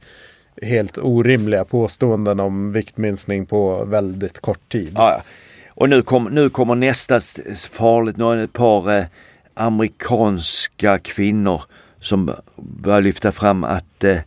[0.61, 4.93] helt orimliga påståenden om viktminskning på väldigt kort tid.
[4.95, 5.23] Ja,
[5.75, 7.19] och nu, kom, nu kommer nästa
[7.69, 9.05] farligt, nu är det ett par eh,
[9.53, 11.61] amerikanska kvinnor
[11.99, 14.17] som börjar lyfta fram att eh,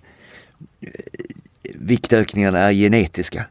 [1.74, 3.44] viktökningarna är genetiska.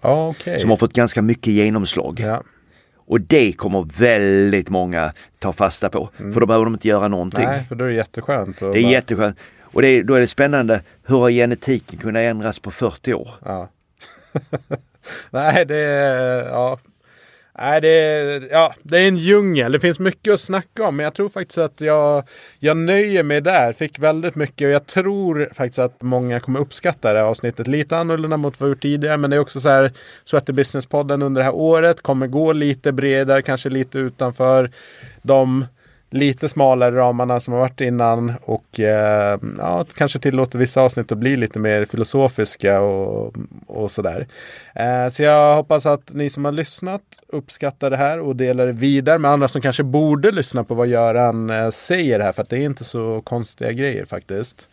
[0.00, 0.58] Ah, okay.
[0.58, 2.20] Som har fått ganska mycket genomslag.
[2.20, 2.42] Ja.
[2.96, 6.10] Och det kommer väldigt många ta fasta på.
[6.18, 6.32] Mm.
[6.32, 7.44] För då behöver de inte göra någonting.
[7.44, 8.58] Nej, för då är det jätteskönt.
[8.58, 8.92] Det är bara...
[8.92, 9.38] jätteskönt.
[9.72, 13.30] Och det, då är det spännande, hur har genetiken kunnat ändras på 40 år?
[13.44, 13.68] Ja.
[15.30, 16.78] Nej, det är, ja.
[17.60, 19.72] Nej, det är, ja, det är en djungel.
[19.72, 20.96] Det finns mycket att snacka om.
[20.96, 22.24] Men jag tror faktiskt att jag,
[22.58, 23.72] jag nöjer mig där.
[23.72, 27.66] Fick väldigt mycket och jag tror faktiskt att många kommer uppskatta det här avsnittet.
[27.66, 29.16] Lite annorlunda mot vad vi gjort tidigare.
[29.16, 29.92] Men det är också så här.
[30.24, 33.42] Sweater Business-podden under det här året kommer gå lite bredare.
[33.42, 34.70] Kanske lite utanför
[35.22, 35.64] de
[36.10, 41.18] lite smalare ramarna som har varit innan och eh, ja, kanske tillåter vissa avsnitt att
[41.18, 43.34] bli lite mer filosofiska och,
[43.66, 44.26] och sådär.
[44.74, 48.72] Eh, så jag hoppas att ni som har lyssnat uppskattar det här och delar det
[48.72, 52.48] vidare med andra som kanske borde lyssna på vad Göran eh, säger här för att
[52.50, 54.68] det är inte så konstiga grejer faktiskt.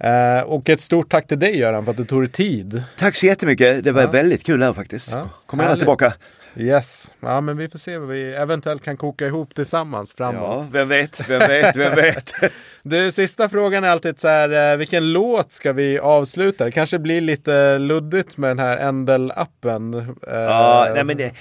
[0.00, 2.82] Eh, och ett stort tack till dig Göran för att du tog dig tid.
[2.98, 3.84] Tack så jättemycket.
[3.84, 4.10] Det var ja.
[4.10, 5.10] väldigt kul här faktiskt.
[5.10, 5.28] Ja.
[5.46, 6.12] Kom gärna tillbaka.
[6.56, 10.42] Yes, ja men vi får se vad vi eventuellt kan koka ihop tillsammans framåt.
[10.42, 12.32] Ja, vem vet, vem vet, vem vet.
[12.82, 16.64] du, sista frågan är alltid så här, eh, vilken låt ska vi avsluta?
[16.64, 19.94] Det kanske blir lite luddigt med den här Endel-appen.
[20.26, 21.32] Eh, ja, nej men det...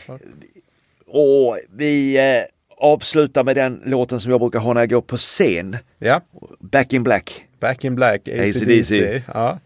[1.07, 2.43] Och vi eh,
[2.77, 5.77] avslutar med den låten som jag brukar ha när jag går på scen.
[5.99, 6.21] Ja.
[6.59, 7.45] Back in Black.
[7.59, 9.21] Back in Black, ACDC.
[9.33, 9.59] Ja.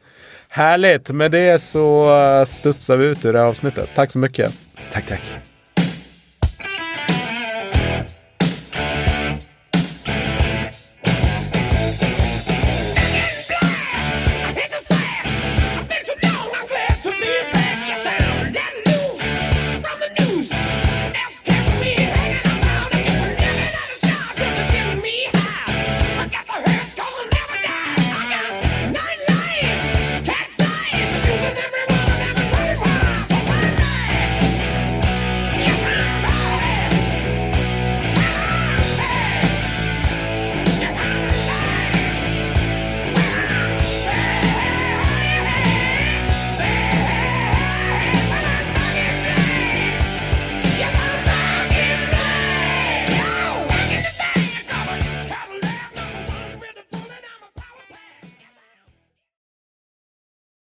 [0.49, 1.09] Härligt!
[1.09, 3.89] Med det så studsar vi ut ur det här avsnittet.
[3.95, 4.53] Tack så mycket!
[4.89, 5.50] Tack, tack.